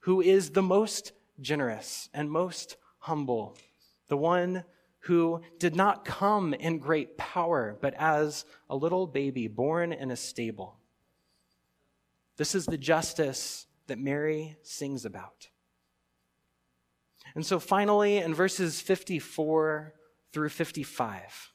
who 0.00 0.20
is 0.20 0.50
the 0.50 0.62
most 0.62 1.12
generous 1.40 2.08
and 2.12 2.30
most 2.30 2.76
humble, 2.98 3.56
the 4.08 4.16
one 4.16 4.64
who 5.04 5.40
did 5.58 5.74
not 5.74 6.04
come 6.04 6.52
in 6.52 6.78
great 6.78 7.16
power, 7.16 7.76
but 7.80 7.94
as 7.94 8.44
a 8.68 8.76
little 8.76 9.06
baby 9.06 9.48
born 9.48 9.92
in 9.92 10.10
a 10.10 10.16
stable. 10.16 10.76
This 12.36 12.54
is 12.54 12.66
the 12.66 12.78
justice 12.78 13.66
that 13.86 13.98
Mary 13.98 14.56
sings 14.62 15.04
about. 15.04 15.48
And 17.34 17.44
so 17.46 17.58
finally, 17.58 18.18
in 18.18 18.34
verses 18.34 18.80
54 18.80 19.94
through 20.32 20.48
55, 20.48 21.52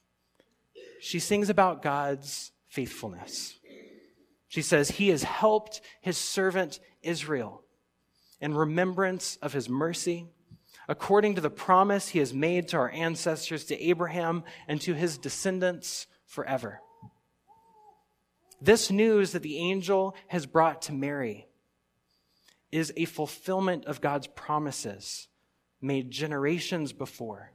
she 1.00 1.20
sings 1.20 1.50
about 1.50 1.82
God's 1.82 2.52
faithfulness. 2.68 3.60
She 4.48 4.62
says, 4.62 4.92
He 4.92 5.10
has 5.10 5.24
helped 5.24 5.82
His 6.02 6.18
servant 6.18 6.80
Israel 7.04 7.65
in 8.40 8.54
remembrance 8.54 9.38
of 9.42 9.54
his 9.54 9.70
mercy, 9.70 10.28
according 10.88 11.36
to 11.36 11.42
the 11.42 11.50
promise 11.50 12.10
he 12.10 12.20
has 12.20 12.34
made 12.34 12.68
to 12.70 12.78
our 12.78 12.92
ancestors, 12.92 13.66
to 13.66 13.82
Abraham, 13.82 14.44
and 14.68 14.80
to 14.82 14.94
his 14.94 15.18
descendants 15.18 16.08
forever. 16.26 16.82
This 18.62 18.90
news 18.90 19.32
that 19.32 19.44
the 19.44 19.58
angel 19.58 20.16
has 20.28 20.46
brought 20.46 20.84
to 20.84 20.94
Mary 20.94 21.48
is 22.72 22.92
a 22.96 23.06
fulfillment 23.06 23.86
of 23.86 24.02
God's 24.02 24.28
promises 24.28 25.28
made 25.82 26.12
generations 26.12 26.94
before. 26.94 27.52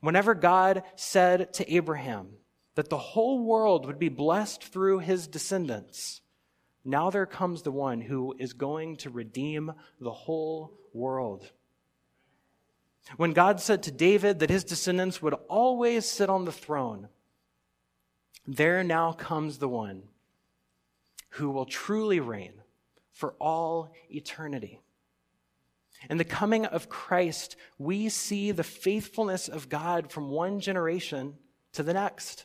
Whenever 0.00 0.34
God 0.34 0.82
said 0.94 1.52
to 1.54 1.74
Abraham 1.74 2.28
that 2.76 2.88
the 2.88 2.98
whole 2.98 3.44
world 3.44 3.86
would 3.86 3.98
be 3.98 4.08
blessed 4.08 4.62
through 4.62 5.00
his 5.00 5.26
descendants, 5.26 6.20
now 6.86 7.10
there 7.10 7.26
comes 7.26 7.62
the 7.62 7.72
one 7.72 8.00
who 8.00 8.34
is 8.38 8.52
going 8.52 8.96
to 8.98 9.10
redeem 9.10 9.72
the 10.00 10.12
whole 10.12 10.72
world. 10.92 11.50
When 13.16 13.32
God 13.32 13.60
said 13.60 13.82
to 13.84 13.92
David 13.92 14.38
that 14.38 14.50
his 14.50 14.64
descendants 14.64 15.20
would 15.22 15.34
always 15.48 16.06
sit 16.06 16.28
on 16.28 16.44
the 16.44 16.52
throne, 16.52 17.08
there 18.46 18.82
now 18.82 19.12
comes 19.12 19.58
the 19.58 19.68
one 19.68 20.04
who 21.30 21.50
will 21.50 21.66
truly 21.66 22.20
reign 22.20 22.54
for 23.12 23.34
all 23.40 23.92
eternity. 24.10 24.80
In 26.10 26.18
the 26.18 26.24
coming 26.24 26.66
of 26.66 26.88
Christ, 26.88 27.56
we 27.78 28.08
see 28.08 28.52
the 28.52 28.64
faithfulness 28.64 29.48
of 29.48 29.68
God 29.68 30.10
from 30.10 30.30
one 30.30 30.60
generation 30.60 31.34
to 31.72 31.82
the 31.82 31.94
next. 31.94 32.44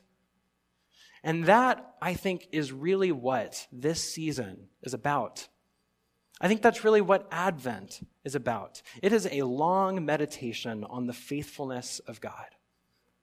And 1.24 1.46
that, 1.46 1.96
I 2.02 2.14
think, 2.16 2.48
is 2.52 2.72
really 2.72 3.12
what 3.12 3.68
this 3.72 4.04
season 4.04 4.70
is 4.82 4.94
about. 4.94 5.48
I 6.40 6.48
think 6.48 6.64
that's 6.64 6.84
really 6.84 7.02
what 7.02 7.28
Advent 7.32 8.02
is 8.24 8.34
about. 8.34 8.82
It 9.04 9.14
is 9.14 9.28
a 9.32 9.44
long 9.44 10.04
meditation 10.04 10.84
on 10.86 11.06
the 11.06 11.14
faithfulness 11.14 12.00
of 12.00 12.20
God, 12.20 12.48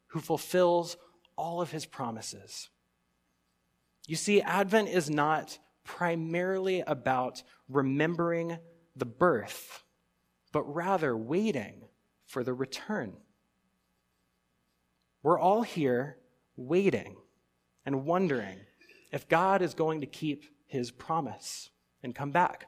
who 0.09 0.21
fulfills 0.21 0.97
all 1.37 1.61
of 1.61 1.73
his 1.73 1.87
promises. 1.87 2.69
You 4.07 4.15
see, 4.15 4.41
Advent 4.41 4.89
is 4.89 5.11
not 5.11 5.59
primarily 5.83 6.81
about 6.87 7.43
remembering 7.69 8.59
the 8.95 9.07
birth, 9.07 9.83
but 10.53 10.63
rather 10.63 11.17
waiting 11.17 11.89
for 12.27 12.45
the 12.45 12.55
return. 12.55 13.17
We're 15.23 15.41
all 15.41 15.63
here 15.63 16.19
waiting 16.57 17.17
and 17.85 18.05
wondering 18.05 18.59
if 19.13 19.29
God 19.29 19.63
is 19.63 19.75
going 19.75 20.01
to 20.01 20.07
keep 20.07 20.45
his 20.67 20.91
promise 20.91 21.71
and 22.03 22.15
come 22.15 22.31
back. 22.31 22.67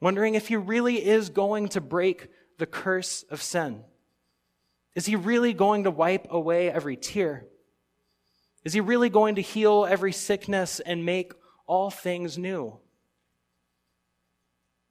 Wondering 0.00 0.34
if 0.34 0.48
he 0.48 0.56
really 0.56 1.04
is 1.04 1.30
going 1.30 1.68
to 1.70 1.80
break 1.80 2.28
the 2.58 2.66
curse 2.66 3.24
of 3.30 3.42
sin. 3.42 3.84
Is 4.94 5.06
he 5.06 5.16
really 5.16 5.52
going 5.52 5.84
to 5.84 5.90
wipe 5.90 6.26
away 6.30 6.70
every 6.70 6.96
tear? 6.96 7.46
Is 8.64 8.72
he 8.72 8.80
really 8.80 9.08
going 9.08 9.36
to 9.36 9.42
heal 9.42 9.86
every 9.88 10.12
sickness 10.12 10.80
and 10.80 11.04
make 11.04 11.32
all 11.66 11.90
things 11.90 12.36
new? 12.36 12.78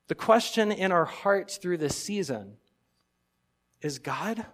The 0.07 0.15
question 0.15 0.71
in 0.71 0.91
our 0.91 1.05
hearts 1.05 1.57
through 1.57 1.77
this 1.77 1.95
season 1.95 2.57
is 3.81 3.99
God, 3.99 4.45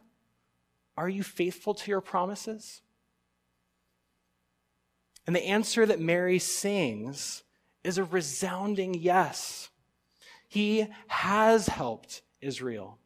are 0.98 1.10
you 1.10 1.24
faithful 1.24 1.74
to 1.76 1.92
your 1.92 2.02
promises? 2.02 2.82
And 5.26 5.36
the 5.36 5.46
answer 5.46 5.86
that 5.86 6.00
Mary 6.00 6.40
sings 6.40 7.44
is 7.84 7.98
a 7.98 8.04
resounding 8.04 8.94
yes. 8.94 9.70
He 10.48 10.88
has 11.08 11.68
helped 11.68 12.22
Israel. 12.42 13.00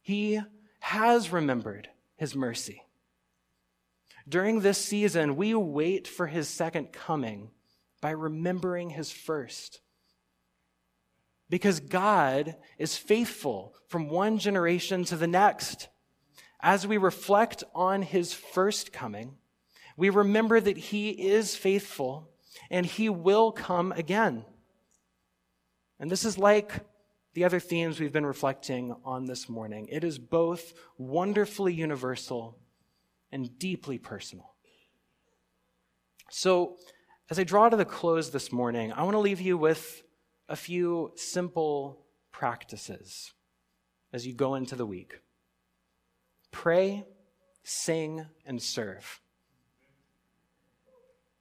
He 0.00 0.40
has 0.80 1.30
remembered 1.30 1.88
his 2.16 2.34
mercy. 2.34 2.82
During 4.28 4.60
this 4.60 4.78
season, 4.78 5.36
we 5.36 5.54
wait 5.54 6.06
for 6.06 6.26
his 6.26 6.48
second 6.48 6.92
coming 6.92 7.50
by 8.00 8.10
remembering 8.10 8.90
his 8.90 9.10
first. 9.10 9.80
Because 11.48 11.80
God 11.80 12.56
is 12.76 12.96
faithful 12.96 13.74
from 13.86 14.08
one 14.08 14.38
generation 14.38 15.04
to 15.04 15.16
the 15.16 15.26
next. 15.26 15.88
As 16.60 16.86
we 16.86 16.98
reflect 16.98 17.64
on 17.74 18.02
his 18.02 18.34
first 18.34 18.92
coming, 18.92 19.36
we 19.98 20.10
remember 20.10 20.60
that 20.60 20.76
he 20.76 21.10
is 21.10 21.56
faithful 21.56 22.30
and 22.70 22.86
he 22.86 23.08
will 23.08 23.50
come 23.50 23.90
again. 23.90 24.44
And 25.98 26.08
this 26.08 26.24
is 26.24 26.38
like 26.38 26.72
the 27.34 27.42
other 27.42 27.58
themes 27.58 27.98
we've 27.98 28.12
been 28.12 28.24
reflecting 28.24 28.94
on 29.04 29.24
this 29.24 29.48
morning. 29.48 29.88
It 29.90 30.04
is 30.04 30.16
both 30.16 30.72
wonderfully 30.98 31.74
universal 31.74 32.60
and 33.32 33.58
deeply 33.58 33.98
personal. 33.98 34.54
So, 36.30 36.76
as 37.28 37.40
I 37.40 37.44
draw 37.44 37.68
to 37.68 37.76
the 37.76 37.84
close 37.84 38.30
this 38.30 38.52
morning, 38.52 38.92
I 38.92 39.02
want 39.02 39.14
to 39.14 39.18
leave 39.18 39.40
you 39.40 39.58
with 39.58 40.04
a 40.48 40.54
few 40.54 41.10
simple 41.16 42.06
practices 42.30 43.32
as 44.12 44.28
you 44.28 44.32
go 44.32 44.54
into 44.54 44.76
the 44.76 44.86
week. 44.86 45.18
Pray, 46.52 47.04
sing, 47.64 48.26
and 48.46 48.62
serve. 48.62 49.20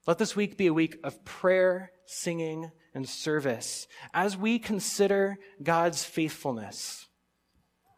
Let 0.08 0.20
this 0.20 0.38
week 0.38 0.56
be 0.56 0.68
a 0.68 0.74
week 0.74 0.98
of 1.04 1.26
prayer, 1.26 1.92
singing, 2.06 2.72
and 2.94 3.08
service. 3.08 3.90
As 4.14 4.38
we 4.38 4.58
consider 4.58 5.38
God's 5.62 6.06
faithfulness, 6.06 7.08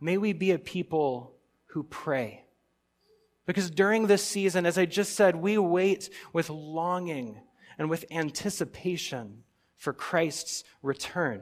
may 0.02 0.17
we 0.17 0.34
be 0.34 0.50
a 0.50 0.58
people 0.58 1.36
who 1.67 1.84
pray. 1.84 2.45
Because 3.45 3.69
during 3.69 4.08
this 4.08 4.24
season, 4.24 4.65
as 4.65 4.80
I 4.80 4.88
just 4.88 5.15
said, 5.15 5.36
we 5.36 5.60
wait 5.60 6.10
with 6.34 6.50
longing 6.50 7.41
and 7.78 7.91
with 7.91 8.06
anticipation 8.10 9.43
for 9.78 9.93
Christ's 9.93 10.63
return. 10.82 11.41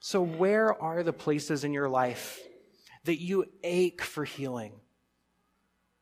So, 0.00 0.22
where 0.22 0.82
are 0.82 1.02
the 1.02 1.12
places 1.12 1.62
in 1.62 1.74
your 1.74 1.90
life 1.90 2.40
that 3.04 3.20
you 3.20 3.44
ache 3.62 4.00
for 4.00 4.24
healing? 4.24 4.80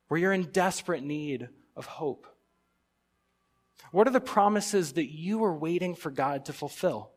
Where 0.06 0.20
you're 0.20 0.32
in 0.32 0.52
desperate 0.52 1.02
need 1.02 1.48
of 1.74 1.86
hope? 1.86 2.28
What 3.90 4.06
are 4.06 4.12
the 4.12 4.20
promises 4.20 4.92
that 4.94 5.10
you 5.10 5.42
are 5.44 5.54
waiting 5.54 5.94
for 5.94 6.10
God 6.10 6.44
to 6.46 6.52
fulfill? 6.52 7.12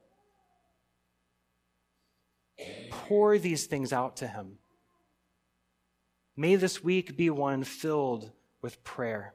Pour 2.90 3.38
these 3.38 3.66
things 3.66 3.92
out 3.92 4.18
to 4.18 4.28
Him. 4.28 4.60
May 6.38 6.56
this 6.56 6.84
week 6.84 7.18
be 7.18 7.30
one 7.30 7.64
filled 7.64 8.32
with 8.62 8.84
prayer. 8.84 9.34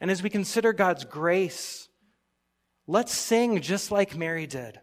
And 0.00 0.10
as 0.10 0.22
we 0.22 0.30
consider 0.30 0.72
God's 0.72 1.04
grace, 1.04 1.88
let's 2.86 3.12
sing 3.12 3.60
just 3.60 3.90
like 3.90 4.16
Mary 4.16 4.46
did. 4.46 4.80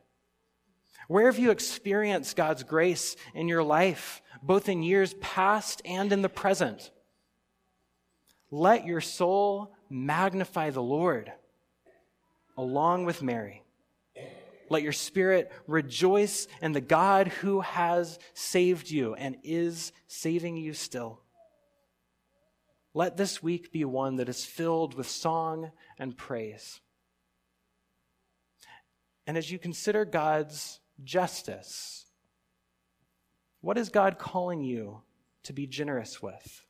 Where 1.08 1.26
have 1.26 1.40
you 1.40 1.50
experienced 1.50 2.36
God's 2.36 2.64
grace 2.64 3.16
in 3.34 3.48
your 3.48 3.64
life, 3.64 4.22
both 4.44 4.70
in 4.70 4.84
years 4.84 5.16
past 5.16 5.82
and 5.84 6.14
in 6.14 6.22
the 6.22 6.30
present? 6.30 6.92
Let 8.52 8.86
your 8.86 9.02
soul 9.02 9.74
magnify 9.90 10.70
the 10.70 10.82
Lord 10.82 11.32
along 12.58 13.06
with 13.06 13.22
Mary. 13.22 13.64
Let 14.70 14.84
your 14.84 14.92
spirit 14.92 15.52
rejoice 15.66 16.48
in 16.62 16.74
the 16.74 16.82
God 16.82 17.28
who 17.28 17.62
has 17.62 18.20
saved 18.34 18.92
you 18.92 19.16
and 19.16 19.38
is 19.44 19.92
saving 20.08 20.58
you 20.58 20.74
still. 20.74 21.22
Let 22.94 23.18
this 23.18 23.42
week 23.42 23.72
be 23.72 23.86
one 23.86 24.18
that 24.18 24.30
is 24.30 24.46
filled 24.46 24.94
with 24.94 25.10
song 25.10 25.72
and 25.98 26.18
praise. 26.18 26.82
And 29.26 29.38
as 29.38 29.52
you 29.52 29.60
consider 29.60 30.06
God's 30.06 30.80
justice, 31.04 32.06
what 33.62 33.78
is 33.78 33.90
God 33.90 34.18
calling 34.18 34.64
you 34.64 35.02
to 35.44 35.54
be 35.54 35.68
generous 35.68 36.22
with? 36.22 36.66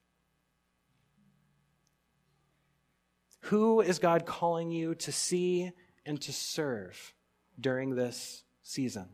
Who 3.44 3.82
is 3.82 4.00
God 4.00 4.26
calling 4.26 4.72
you 4.72 4.96
to 4.96 5.12
see 5.12 5.72
and 6.06 6.22
to 6.22 6.34
serve 6.34 7.14
during 7.60 7.96
this 7.96 8.44
season? 8.62 9.08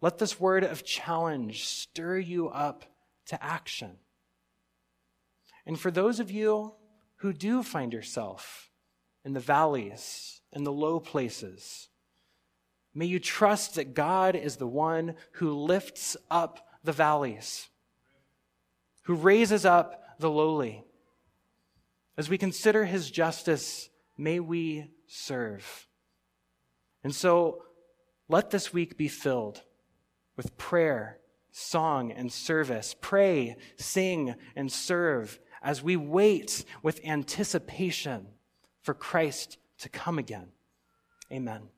Let 0.00 0.18
this 0.18 0.38
word 0.38 0.64
of 0.64 0.84
challenge 0.84 1.64
stir 1.66 2.18
you 2.18 2.48
up 2.48 2.84
to 3.26 3.42
action. 3.42 3.96
And 5.66 5.78
for 5.78 5.90
those 5.90 6.20
of 6.20 6.30
you 6.30 6.74
who 7.16 7.32
do 7.32 7.62
find 7.62 7.92
yourself 7.92 8.70
in 9.24 9.32
the 9.32 9.40
valleys, 9.40 10.40
in 10.52 10.64
the 10.64 10.72
low 10.72 11.00
places, 11.00 11.88
may 12.94 13.06
you 13.06 13.18
trust 13.18 13.74
that 13.74 13.94
God 13.94 14.34
is 14.34 14.56
the 14.56 14.66
one 14.68 15.14
who 15.32 15.52
lifts 15.52 16.16
up 16.30 16.68
the 16.84 16.92
valleys, 16.92 17.68
who 19.02 19.14
raises 19.14 19.64
up 19.64 20.18
the 20.18 20.30
lowly 20.30 20.84
as 22.18 22.28
we 22.28 22.36
consider 22.36 22.84
his 22.84 23.10
justice, 23.10 23.88
may 24.18 24.40
we 24.40 24.90
serve. 25.06 25.86
And 27.04 27.14
so 27.14 27.62
let 28.28 28.50
this 28.50 28.72
week 28.72 28.98
be 28.98 29.06
filled 29.06 29.62
with 30.36 30.58
prayer, 30.58 31.20
song, 31.52 32.10
and 32.10 32.32
service. 32.32 32.94
Pray, 33.00 33.56
sing, 33.76 34.34
and 34.56 34.70
serve 34.70 35.38
as 35.62 35.80
we 35.82 35.96
wait 35.96 36.64
with 36.82 37.00
anticipation 37.04 38.26
for 38.82 38.94
Christ 38.94 39.56
to 39.78 39.88
come 39.88 40.18
again. 40.18 40.48
Amen. 41.32 41.68